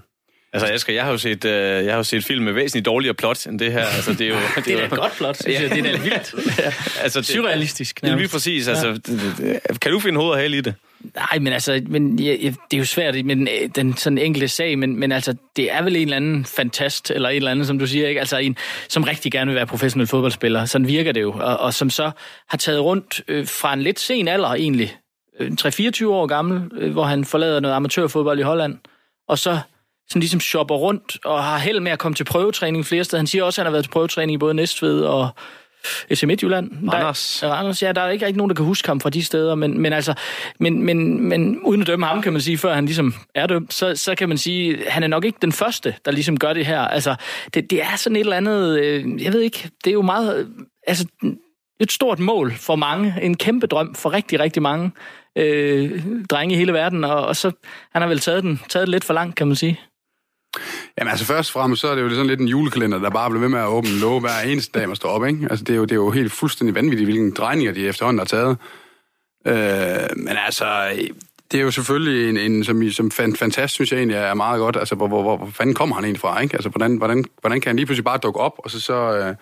[0.53, 3.13] Altså, Asger, jeg har jo set, øh, jeg har jo set film med væsentligt dårligere
[3.13, 3.85] plot end det her.
[3.85, 4.35] Altså, det er jo...
[4.55, 5.69] det, det er et godt plot, synes jeg.
[5.69, 6.35] Det er da vildt.
[6.59, 6.73] ja.
[7.01, 8.01] altså, det, Surrealistisk.
[8.01, 8.67] Det er lige præcis.
[8.67, 8.99] Altså,
[9.39, 9.77] ja.
[9.81, 10.75] kan du finde hoved og hale i det?
[11.15, 14.47] Nej, men altså, men, ja, det er jo svært med den, øh, den sådan enkelte
[14.47, 17.65] sag, men, men altså, det er vel en eller anden fantast, eller en eller anden,
[17.65, 18.19] som du siger, ikke?
[18.19, 20.65] Altså en, som rigtig gerne vil være professionel fodboldspiller.
[20.65, 21.31] Sådan virker det jo.
[21.31, 22.11] Og, og som så
[22.49, 24.97] har taget rundt øh, fra en lidt sen alder egentlig,
[25.41, 28.77] 3-24 øh, år gammel, øh, hvor han forlader noget amatørfodbold i Holland,
[29.27, 29.59] og så
[30.09, 33.19] sådan ligesom shopper rundt og har held med at komme til prøvetræning flere steder.
[33.19, 35.29] Han siger også, at han har været til prøvetræning i både Næstved og
[36.13, 36.71] SM Midtjylland.
[36.91, 37.37] Randers.
[37.41, 39.55] Der, Randers, ja, der er ikke rigtig nogen, der kan huske ham fra de steder,
[39.55, 40.13] men, men altså,
[40.59, 43.73] men, men, men uden at dømme ham, kan man sige, før han ligesom er dømt,
[43.73, 46.65] så, så kan man sige, han er nok ikke den første, der ligesom gør det
[46.65, 46.79] her.
[46.79, 47.15] Altså,
[47.53, 50.49] det, det er sådan et eller andet, øh, jeg ved ikke, det er jo meget,
[50.87, 51.07] altså,
[51.79, 54.91] et stort mål for mange, en kæmpe drøm for rigtig, rigtig mange
[55.35, 57.51] øh, drenge i hele verden, og, og så
[57.91, 59.79] han har vel taget den taget lidt for langt, kan man sige.
[60.97, 63.29] Jamen altså først og fremmest, så er det jo sådan lidt en julekalender, der bare
[63.29, 65.47] bliver ved med at åbne låge hver eneste dag, man står op, ikke?
[65.49, 68.25] Altså det er jo, det er jo helt fuldstændig vanvittigt, hvilken drejninger de efterhånden har
[68.25, 68.57] taget.
[69.47, 70.65] Øh, men altså,
[71.51, 74.77] det er jo selvfølgelig en, en som, som fantastisk, synes jeg egentlig er meget godt.
[74.77, 76.55] Altså, hvor, hvor, hvor, hvor fanden kommer han egentlig fra, ikke?
[76.55, 79.35] Altså, hvordan, hvordan, hvordan kan han lige pludselig bare dukke op, og så, så, øh,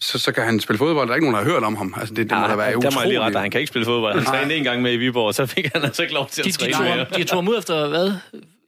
[0.00, 1.06] så, så kan han spille fodbold.
[1.08, 1.94] Der er ikke nogen, der har hørt om ham.
[1.98, 2.94] Altså, det, det ja, må da være der utroligt.
[2.94, 4.14] må jeg lige rette, han kan ikke spille fodbold.
[4.14, 6.40] Han trænede en gang med i Viborg, og så fik han altså ikke lov til
[6.42, 7.06] at De, de, træne tog, mere.
[7.16, 8.12] de tog ham ud efter, hvad?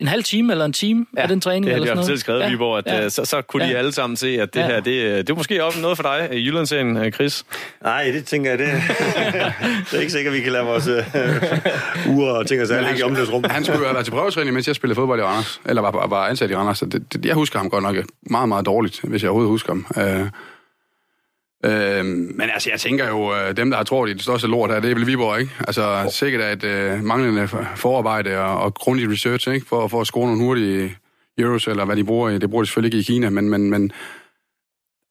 [0.00, 1.64] En halv time eller en time ja, af den træning?
[1.64, 3.08] det har eller de sådan selv skrevet i Viborg, at ja.
[3.08, 3.78] så, så kunne de Ja.
[3.78, 4.66] alle sammen se, at det Ja.
[4.66, 7.44] her, det, øh, det er måske også noget for dig i Jyllandsserien, øh, Chris.
[7.82, 8.66] Nej, det tænker jeg, det,
[9.90, 12.80] det er ikke sikkert, at vi kan lade vores uh, uger og ting og sager
[12.80, 13.44] ligge i omklædningsrum.
[13.50, 15.60] Han skulle jo have været til prøvetræning, mens jeg spillede fodbold i Randers.
[15.64, 16.78] Eller var, var ansat i Randers.
[16.78, 19.72] Så det, det, jeg husker ham godt nok meget, meget dårligt, hvis jeg overhovedet husker
[19.72, 19.86] ham.
[20.22, 20.26] Øh,
[21.64, 24.70] øh, men altså, jeg tænker jo, øh, dem, der har troet i det største lort
[24.70, 25.52] her, det er vel Viborg, ikke?
[25.60, 29.66] Altså, sikkert at øh, manglende for- forarbejde og, og grundig research, ikke?
[29.66, 30.96] For, for at score nogle hurtige
[31.38, 32.38] euros, eller hvad de bruger i.
[32.38, 33.50] Det bruger de selvfølgelig ikke i Kina, men...
[33.50, 33.92] men, men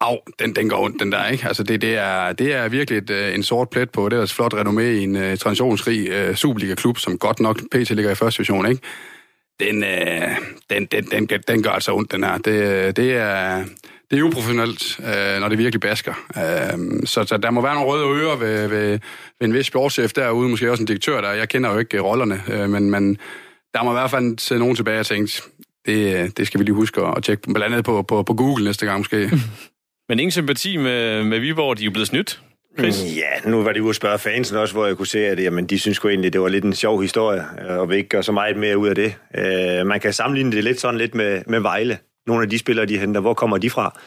[0.02, 1.48] Au, den, den går ondt, den der, ikke?
[1.48, 4.24] Altså, det, det, er, det er virkelig et, øh, en sort plet på det er
[4.24, 8.16] et flot renommé i en uh, traditionsrig uh, Superliga-klub, som godt nok PT ligger i
[8.16, 8.82] første division, ikke?
[9.60, 10.38] Den, uh,
[10.70, 12.38] den, den, den, den, den gør altså ondt, den her.
[12.38, 13.64] Det, det er...
[14.16, 16.14] Det er uprofessionelt, øh, når det virkelig basker.
[16.38, 19.00] Øh, så, så der må være nogle røde ører ved, ved,
[19.40, 21.32] ved en vis sportschef derude, måske også en direktør der.
[21.32, 23.18] Jeg kender jo ikke øh, rollerne, øh, men, men
[23.74, 25.42] der må i hvert fald sidde nogen tilbage og tænke,
[25.86, 28.86] det, det skal vi lige huske at tjekke, blandt andet på, på, på Google næste
[28.86, 29.32] gang måske.
[30.10, 32.42] Men ingen sympati med, med Viborg, de er jo blevet snydt.
[32.80, 33.04] Chris?
[33.16, 35.66] Ja, nu var de ude at spørge fansen også, hvor jeg kunne se, at jamen,
[35.66, 38.24] de synes jo egentlig, det var lidt en sjov historie, øh, og vil ikke gøre
[38.24, 39.16] så meget mere ud af det.
[39.38, 41.98] Øh, man kan sammenligne det lidt sådan lidt med, med Vejle.
[42.28, 44.00] Nogle af de spillere, de henter, hvor kommer de fra?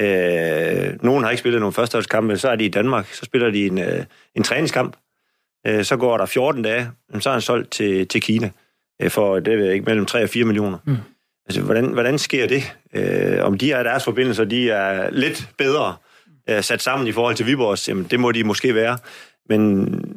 [0.00, 3.66] Øh, nogen har ikke spillet nogle førsteholdskampe, så er de i Danmark, så spiller de
[3.66, 4.04] en, øh,
[4.34, 4.96] en træningskamp.
[5.66, 8.50] Øh, så går der 14 dage, så er han solgt til, til Kina
[9.02, 10.78] øh, for, det ved jeg ikke, mellem 3 og 4 millioner.
[10.84, 10.96] Mm.
[11.46, 12.76] Altså, hvordan, hvordan sker det?
[12.94, 15.96] Øh, om de er deres forbindelser, de er lidt bedre
[16.50, 18.98] øh, sat sammen i forhold til Viborgs, jamen det må de måske være.
[19.48, 20.11] Men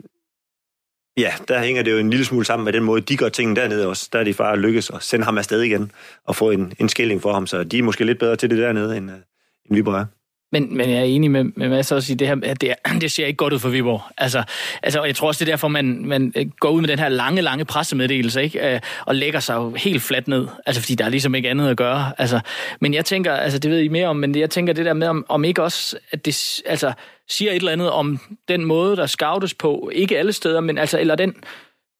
[1.18, 3.61] ja, der hænger det jo en lille smule sammen med den måde, de gør tingene
[3.61, 4.09] dernede også.
[4.13, 5.91] Der er de far lykkes at sende ham afsted igen
[6.26, 8.57] og få en, en skilling for ham, så de er måske lidt bedre til det
[8.57, 9.18] dernede, end, øh,
[9.66, 10.05] end Viborg er.
[10.52, 12.93] Men, men jeg er enig med, med Mads også i det her, at det, er,
[13.02, 14.02] det ser ikke godt ud for Viborg.
[14.18, 14.43] Altså,
[14.84, 17.00] altså, og jeg tror også, det er derfor, man, man øh, går ud med den
[17.00, 18.74] her lange, lange pressemeddelelse, ikke?
[18.74, 20.48] Øh, og lægger sig jo helt fladt ned.
[20.66, 22.12] Altså, fordi der er ligesom ikke andet at gøre.
[22.18, 22.39] Altså,
[22.82, 25.08] men jeg tænker, altså, det ved I mere om, men jeg tænker det der med,
[25.08, 26.93] om, om ikke også, at det altså,
[27.30, 31.00] siger et eller andet om den måde, der scoutes på, ikke alle steder, men altså,
[31.00, 31.36] eller den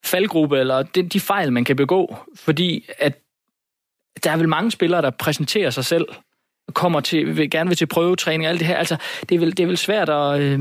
[0.06, 2.16] faldgruppe, eller de, de fejl, man kan begå.
[2.36, 3.14] Fordi at
[4.24, 6.06] der er vel mange spillere, der præsenterer sig selv
[6.74, 8.76] kommer til, vil, gerne vil til prøvetræning og alt det her.
[8.78, 8.96] Altså,
[9.30, 10.42] det er vel, det er vel svært at...
[10.42, 10.60] Øh,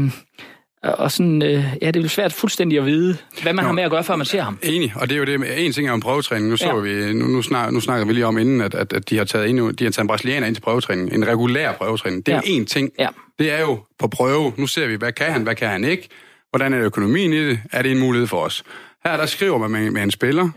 [0.82, 3.66] og sådan, øh, ja, det er svært fuldstændig at vide, hvad man Nå.
[3.66, 4.59] har med at gøre, før man ser ham.
[4.62, 6.50] Enig, og det er jo det en ting er jo en prøvetræning.
[6.50, 6.74] Nu så Ja.
[6.74, 9.24] vi, nu, nu, snak, nu snakker vi lige om inden, at, at, at de har
[9.24, 11.12] taget endnu, de har taget en brasilianer ind til prøvetræning.
[11.12, 12.26] En regulær prøvetræning.
[12.26, 12.52] Det er Ja.
[12.57, 12.90] jo én ting.
[12.98, 13.09] Ja.
[13.38, 14.52] Det er jo på prøve.
[14.57, 16.09] Nu ser vi, hvad kan han, hvad kan han ikke?
[16.50, 17.61] Hvordan er økonomien i det?
[17.72, 18.64] Er det en mulighed for os?
[19.05, 20.48] Her der skriver man med, med en spiller,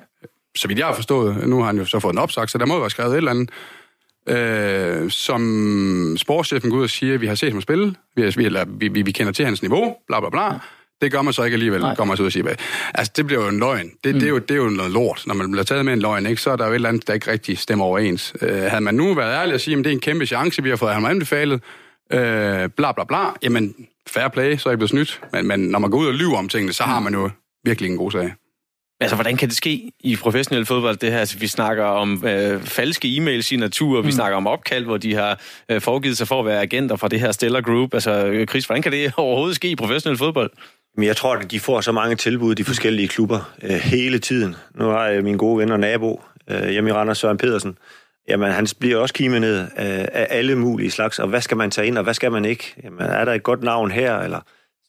[0.57, 2.65] så vidt jeg har forstået, nu har han jo så fået en opsagt, så der
[2.65, 3.49] må være skrevet et eller andet,
[4.27, 8.33] øh, som sportschefen går ud og siger, at vi har set ham spille, vi, har,
[8.37, 10.59] vi, eller, vi, vi, vi kender til hans niveau, bla bla bla.
[11.01, 11.95] Det gør man så ikke alligevel, Nej.
[11.95, 12.43] kommer man så ud og siger.
[12.43, 12.55] hvad.
[12.93, 13.91] Altså, det bliver jo en løgn.
[14.03, 14.19] Det, mm.
[14.19, 15.23] det, er jo, det er jo noget lort.
[15.25, 17.07] Når man bliver taget med en løgn, ikke, så er der jo et eller andet,
[17.07, 18.33] der ikke rigtig stemmer overens.
[18.41, 20.69] Øh, havde man nu været ærlig og sige, at det er en kæmpe chance, vi
[20.69, 21.61] har fået ham anbefalet,
[22.13, 23.75] øh, bla bla bla, jamen,
[24.07, 25.21] fair play, så er jeg blevet snydt.
[25.33, 27.29] Men, men når man går ud og lyver om tingene, så har man jo
[27.63, 28.33] virkelig en god sag.
[28.99, 31.19] Altså, hvordan kan det ske i professionel fodbold, det her?
[31.19, 34.07] Altså, vi snakker om øh, falske e-mail-signaturer, mm.
[34.07, 35.39] vi snakker om opkald, hvor de har
[35.69, 37.93] øh, foregivet sig for at være agenter fra det her Stellar Group.
[37.93, 40.51] Altså, øh, Chris, hvordan kan det overhovedet ske i professionel fodbold?
[40.95, 44.55] Men jeg tror, at de får så mange tilbud, de forskellige klubber, øh, hele tiden.
[44.75, 47.77] Nu har jeg min gode ven og nabo, øh, hjemme i Randers, Søren Pedersen.
[48.29, 51.19] Jamen, han bliver også kimet ned af, af alle mulige slags.
[51.19, 52.73] Og hvad skal man tage ind, og hvad skal man ikke?
[52.83, 54.39] Jamen, er der et godt navn her, eller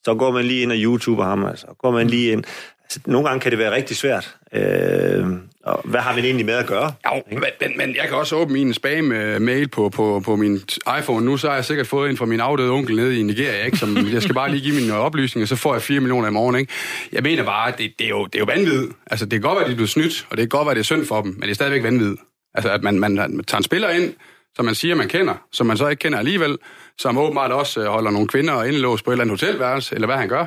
[0.04, 1.66] så går man lige ind og YouTuber ham, altså.
[1.78, 2.44] Går man lige ind.
[2.88, 4.36] Altså, nogle gange kan det være rigtig svært.
[4.52, 5.26] Øh,
[5.64, 6.92] og hvad har man egentlig med at gøre?
[7.06, 10.60] Jo, men, men, jeg kan også åbne min spam-mail på, på, på min
[10.98, 11.26] iPhone.
[11.26, 13.76] Nu så har jeg sikkert fået en fra min afdøde onkel nede i Nigeria, ikke?
[13.76, 16.56] Som, jeg skal bare lige give mine oplysninger, så får jeg 4 millioner i morgen.
[16.56, 16.72] Ikke?
[17.12, 18.88] Jeg mener bare, at det, det, er jo, det er jo vanvid.
[19.06, 20.70] Altså, det kan godt være, at de er blevet snydt, og det kan godt være,
[20.70, 22.16] at det er synd for dem, men det er stadigvæk vanvid.
[22.54, 24.14] Altså, at man, man, man tager en spiller ind,
[24.56, 26.56] som man siger, man kender, som man så ikke kender alligevel,
[26.98, 30.16] som åbenbart også øh, holder nogle kvinder indlåst på et eller andet hotelværelse, eller hvad
[30.16, 30.46] han gør.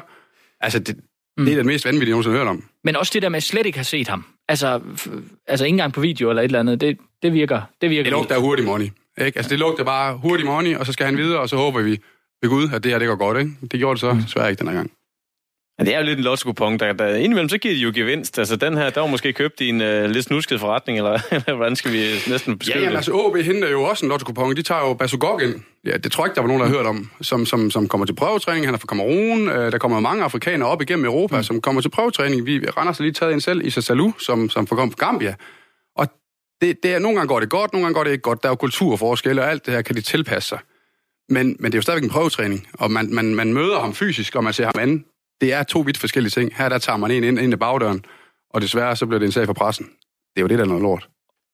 [0.62, 0.96] Altså, det,
[1.38, 1.46] mm.
[1.46, 2.64] det er det mest vanvittige, jeg nogensinde har hørt om.
[2.84, 4.26] Men også det der med at slet ikke have set ham.
[4.48, 4.82] Altså,
[5.48, 6.82] altså ikke engang på video eller et eller andet.
[6.82, 7.62] Det, det virker.
[7.82, 8.86] Det virker Det lugter hurtig money.
[8.86, 9.38] Ikke?
[9.38, 12.00] Altså, det lugter bare hurtig money, og så skal han videre, og så håber vi,
[12.42, 13.52] ved Gud, at det her det går godt, ikke?
[13.62, 14.92] Det gjorde det så desværre ikke den her gang.
[15.82, 18.40] Ja, det er jo lidt en lotto der, der indimellem så giver de jo gevinst.
[18.40, 21.54] Altså den her, der var måske købt i en uh, lidt snusket forretning, eller, eller
[21.54, 24.62] hvordan skal vi næsten beskrive ja, jamen, altså OB henter jo også en lotto De
[24.62, 25.56] tager jo Basugog ind.
[25.86, 27.88] Ja, det tror jeg ikke, der var nogen, der har hørt om, som, som, som
[27.88, 28.66] kommer til prøvetræning.
[28.66, 29.50] Han er fra Kamerun.
[29.50, 31.44] Øh, der kommer mange afrikanere op igennem Europa, mm.
[31.44, 32.46] som kommer til prøvetræning.
[32.46, 35.36] Vi render så lige taget ind selv, Issa Salou, som, som kommet fra Gambia.
[35.96, 36.08] Og
[36.62, 38.44] det, det er, nogle gange går det godt, nogle gange går det ikke godt.
[38.44, 40.60] Der er jo kulturforskelle, og alt det her kan de tilpasse sig.
[41.30, 44.36] Men, men det er jo stadigvæk en prøvetræning, og man, man, man møder ham fysisk,
[44.36, 45.06] og man ser ham anden
[45.42, 46.56] det er to vidt forskellige ting.
[46.58, 48.06] Her der tager man en ind, ind i bagdøren,
[48.50, 49.86] og desværre så bliver det en sag for pressen.
[49.86, 51.08] Det er jo det, der er noget lort.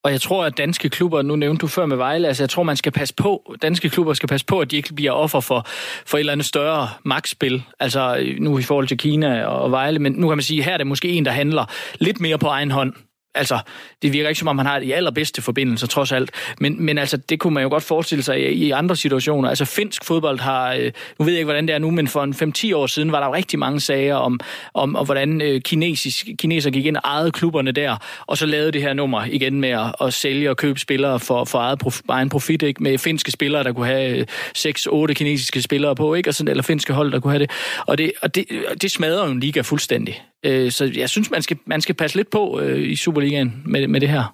[0.04, 2.64] Og jeg tror, at danske klubber, nu nævnte du før med Vejle, altså jeg tror,
[2.64, 5.66] man skal passe på, danske klubber skal passe på, at de ikke bliver offer for,
[6.06, 7.64] for et eller andet større magtspil.
[7.80, 10.78] Altså nu i forhold til Kina og Vejle, men nu kan man sige, her er
[10.78, 11.66] det måske en, der handler
[12.00, 12.94] lidt mere på egen hånd
[13.38, 13.60] altså,
[14.02, 16.32] det virker ikke som om, han har de allerbedste forbindelser, trods alt.
[16.60, 19.50] Men, men altså, det kunne man jo godt forestille sig i, i andre situationer.
[19.50, 22.24] Altså, finsk fodbold har, øh, nu ved jeg ikke, hvordan det er nu, men for
[22.24, 24.40] en 5-10 år siden var der jo rigtig mange sager om,
[24.74, 28.72] om, om hvordan øh, kinesisk, kineser gik ind og ejede klubberne der, og så lavede
[28.72, 32.02] det her nummer igen med at, at sælge og købe spillere for, for eget prof,
[32.10, 32.84] egen profit, ikke?
[32.84, 34.26] med finske spillere, der kunne have øh,
[34.58, 36.30] 6-8 kinesiske spillere på, ikke?
[36.30, 37.52] Og sådan, eller finske hold, der kunne have det.
[37.88, 38.46] Og det, og det,
[38.82, 40.22] det smadrer jo en liga fuldstændig.
[40.48, 43.88] Øh, så jeg synes, man skal, man skal passe lidt på øh, i Superligaen med,
[43.88, 44.34] med det her.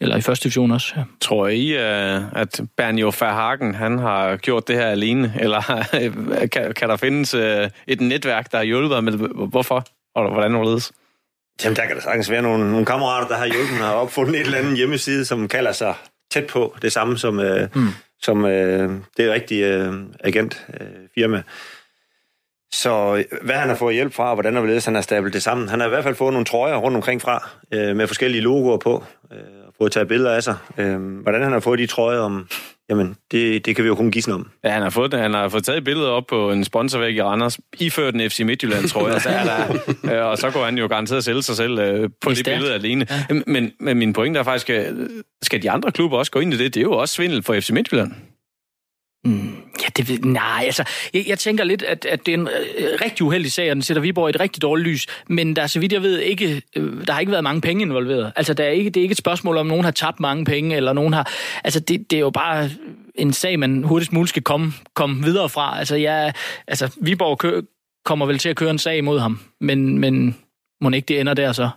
[0.00, 0.92] Eller i første division også.
[0.96, 1.02] Ja.
[1.20, 5.34] Tror I, øh, at Bernio Verhagen, han har gjort det her alene?
[5.40, 5.60] Eller
[6.52, 7.34] kan, kan der findes
[7.86, 9.12] et netværk, der har hjulpet med
[9.48, 9.84] Hvorfor?
[10.14, 10.92] Og hvordan overledes?
[11.64, 14.40] Jamen, der kan der sagtens være nogle, nogle kammerater, der har hjulpet har opfundet et
[14.40, 15.94] eller andet hjemmeside, som kalder sig
[16.30, 17.88] tæt på det samme som, øh, mm.
[18.22, 21.36] som øh, det rigtige øh, agentfirma.
[21.36, 21.42] Øh,
[22.72, 25.68] så hvad han har fået hjælp fra, og hvordan han har stablet det sammen.
[25.68, 28.76] Han har i hvert fald fået nogle trøjer rundt omkring fra, øh, med forskellige logoer
[28.76, 30.56] på, øh, og fået taget billeder af sig.
[30.78, 32.48] Øh, hvordan han har fået de trøjer om,
[32.90, 34.50] jamen, det, det kan vi jo kun gisne om.
[34.64, 37.58] Ja, han har fået, han har fået taget billeder op på en sponsorvæg i Randers,
[37.80, 39.74] iført en FC Midtjylland, tror jeg, så er der,
[40.14, 42.74] øh, og så går han jo garanteret sælge sig selv øh, på det, det billede
[42.74, 43.06] alene.
[43.10, 43.40] Ja.
[43.46, 44.70] Men, men min pointe er faktisk,
[45.42, 46.74] skal de andre klubber også gå ind i det?
[46.74, 48.12] Det er jo også svindel for FC Midtjylland.
[49.24, 52.48] Mm, ja, det, nej, altså, jeg, jeg tænker lidt, at, at det er en
[52.78, 55.62] øh, rigtig uheldig sag, og den sætter Viborg i et rigtig dårligt lys, men der
[55.62, 58.32] er, så vidt jeg ved, ikke, øh, der har ikke været mange penge involveret.
[58.36, 60.76] Altså, der er ikke, det er ikke et spørgsmål, om nogen har tabt mange penge,
[60.76, 61.32] eller nogen har...
[61.64, 62.70] Altså, det, det er jo bare
[63.14, 65.78] en sag, man hurtigst muligt skal komme, komme videre fra.
[65.78, 66.32] Altså, jeg,
[66.66, 67.60] altså Viborg kø,
[68.04, 70.36] kommer vel til at køre en sag imod ham, men, men
[70.80, 71.68] må ikke det ender der så?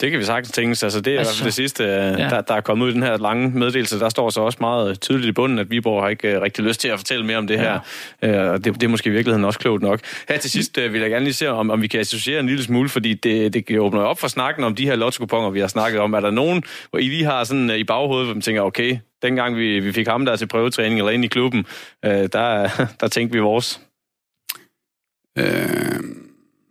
[0.00, 2.00] Det kan vi sagtens tænke Altså, det er altså, det sidste, øh, ja.
[2.28, 4.00] der, der er kommet ud i den her lange meddelelse.
[4.00, 6.80] Der står så også meget tydeligt i bunden, at Viborg har ikke uh, rigtig lyst
[6.80, 7.78] til at fortælle mere om det ja.
[8.22, 8.52] her.
[8.52, 10.00] Uh, det, det er måske i virkeligheden også klogt nok.
[10.28, 12.46] Her til sidst uh, vil jeg gerne lige se, om, om vi kan associere en
[12.46, 15.68] lille smule, fordi det, det åbner op for snakken om de her lotto vi har
[15.68, 16.12] snakket om.
[16.12, 18.98] Er der nogen, hvor I lige har sådan uh, i baghovedet, hvor man tænker, okay,
[19.22, 21.66] dengang vi, vi fik ham der til prøvetræning eller ind i klubben,
[22.06, 22.68] uh, der,
[23.00, 23.80] der tænkte vi vores?
[25.38, 26.25] Øh...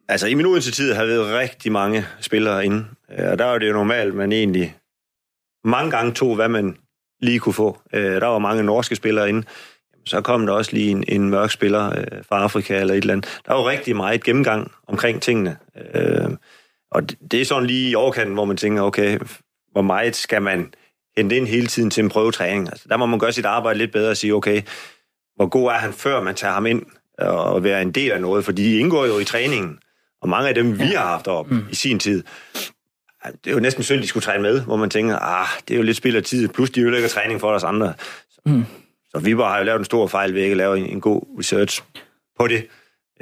[0.08, 2.86] Altså, i min tid har været rigtig mange spillere inde,
[3.20, 4.78] øh, og der var det jo normalt, man egentlig
[5.64, 6.78] mange gange tog, hvad man
[7.22, 7.82] lige kunne få.
[7.94, 9.44] Øh, der var mange norske spillere inde.
[10.06, 13.14] Så kom der også lige en, en mørk spiller øh, fra Afrika eller et eller
[13.14, 13.42] andet.
[13.48, 15.58] Der var rigtig meget gennemgang omkring tingene.
[15.96, 16.30] Øh,
[16.92, 19.20] og det er sådan lige i overkanten, hvor man tænker, okay,
[19.72, 20.74] hvor meget skal man
[21.18, 22.68] hente ind hele tiden til en prøvetræning?
[22.68, 24.62] Altså, der må man gøre sit arbejde lidt bedre og sige, okay,
[25.36, 26.86] hvor god er han, før man tager ham ind
[27.18, 28.46] og være en del af noget?
[28.46, 29.80] For de indgår jo i træningen.
[30.26, 31.66] Og mange af dem, vi har haft op mm.
[31.72, 32.24] i sin tid,
[33.26, 35.78] det er jo næsten synd, de skulle træne med, hvor man tænker, ah, det er
[35.78, 37.94] jo lidt spild af tid, plus de ødelægger træning for os andre.
[38.30, 38.66] Så, mm.
[39.10, 41.22] så Viborg har jo lavet en stor fejl ved ikke at lave en, en god
[41.40, 41.84] research
[42.40, 42.68] på det,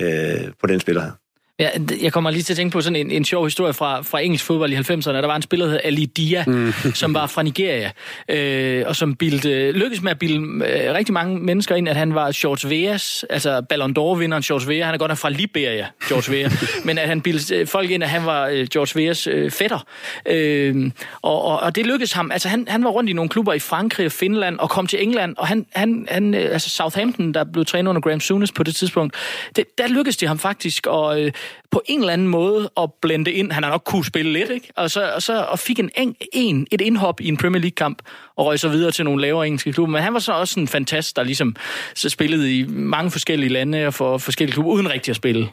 [0.01, 1.11] øh, på den spiller her.
[1.59, 1.69] Ja,
[2.01, 4.45] jeg kommer lige til at tænke på sådan en, en sjov historie fra, fra engelsk
[4.45, 5.11] fodbold i 90'erne.
[5.11, 6.73] Der var en spiller, der hed Ali Dia, mm.
[7.01, 7.91] som var fra Nigeria,
[8.29, 12.15] øh, og som bildte, lykkedes med at bilde øh, rigtig mange mennesker ind, at han
[12.15, 14.85] var George Veas, altså Ballon d'Or-vinderen George Vea.
[14.85, 16.49] Han er godt nok fra Liberia, George Vea.
[16.87, 19.85] men at han bildte øh, folk ind, at han var øh, George Veas øh, fætter.
[20.25, 20.91] Øh,
[21.21, 22.31] og, og, og det lykkedes ham.
[22.31, 25.03] Altså han, han var rundt i nogle klubber i Frankrig og Finland, og kom til
[25.03, 28.63] England, og han, han, han øh, altså Southampton, der blev trænet under Graham Souness på
[28.63, 29.15] det tidspunkt,
[29.55, 31.31] det, der lykkedes det ham faktisk, og øh,
[31.71, 33.51] på en eller anden måde at blende ind.
[33.51, 34.67] Han har nok kunne spille lidt, ikke?
[34.75, 35.91] Og så, og så og fik en,
[36.33, 38.01] en, et indhop i en Premier League-kamp,
[38.35, 39.91] og røg så videre til nogle lavere engelske klubber.
[39.91, 41.55] Men han var så også en fantast, der ligesom
[41.95, 45.49] så spillede i mange forskellige lande og for forskellige klubber, uden rigtig at spille.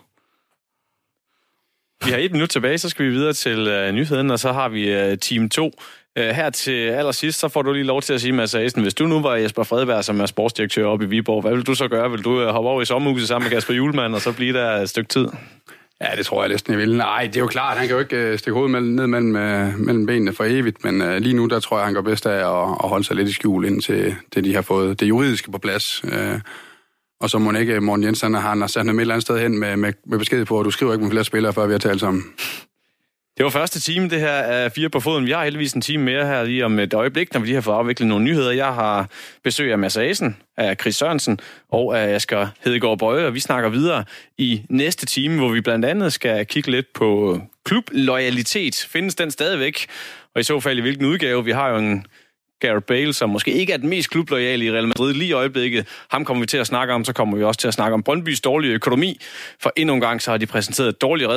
[2.05, 4.69] Vi har et minut tilbage, så skal vi videre til uh, nyheden, og så har
[4.69, 5.67] vi uh, team 2.
[5.67, 5.73] Uh,
[6.19, 8.95] øh, her til allersidst, så får du lige lov til at sige, Mads Asen, hvis
[8.95, 11.89] du nu var Jesper Fredberg, som er sportsdirektør oppe i Viborg, hvad vil du så
[11.89, 12.11] gøre?
[12.11, 14.71] Vil du uh, hoppe over i sommerhuset sammen med Kasper Julemand, og så blive der
[14.71, 15.27] et stykke tid?
[16.01, 16.97] Ja, det tror jeg næsten, jeg vil.
[16.97, 19.37] Nej, det er jo klart, han kan jo ikke øh, stikke hovedet mellem, ned mellem,
[19.37, 22.27] øh, mellem benene for evigt, men øh, lige nu, der tror jeg, han går bedst
[22.27, 25.51] af at, at holde sig lidt i skjul, indtil det, de har fået det juridiske
[25.51, 26.05] på plads.
[27.21, 29.59] Og så må ikke Morten Jensen, han har sat ham et eller andet sted hen
[29.59, 31.79] med, med, med besked på, at du skriver ikke med flere spillere, før vi har
[31.79, 32.25] talt sammen.
[33.37, 35.27] Det var første time, det her af Fire på Foden.
[35.27, 37.63] Vi har heldigvis en time mere her lige om et øjeblik, når vi lige har
[37.63, 38.53] fået afviklet nogle nyheder.
[38.53, 39.09] Jeg har
[39.45, 41.41] besøg af Mads Asen, af Chris Sørensen
[41.73, 44.05] og af Asger Hedegaard Bøje, og vi snakker videre
[44.39, 48.87] i næste time, hvor vi blandt andet skal kigge lidt på klubloyalitet.
[48.91, 49.87] Findes den stadigvæk?
[50.35, 51.45] Og i så fald i hvilken udgave?
[51.45, 52.07] Vi har jo en
[52.61, 55.87] Gareth Bale, som måske ikke er den mest klubloyale i Real Madrid lige i øjeblikket.
[56.11, 58.03] Ham kommer vi til at snakke om, så kommer vi også til at snakke om
[58.03, 59.21] Brøndbys dårlige økonomi.
[59.63, 61.29] For endnu en gang så har de præsenteret et dårligt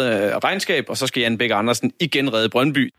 [0.43, 2.93] regnskab, og så skal Jan Bæk Andersen igen redde Brøndby.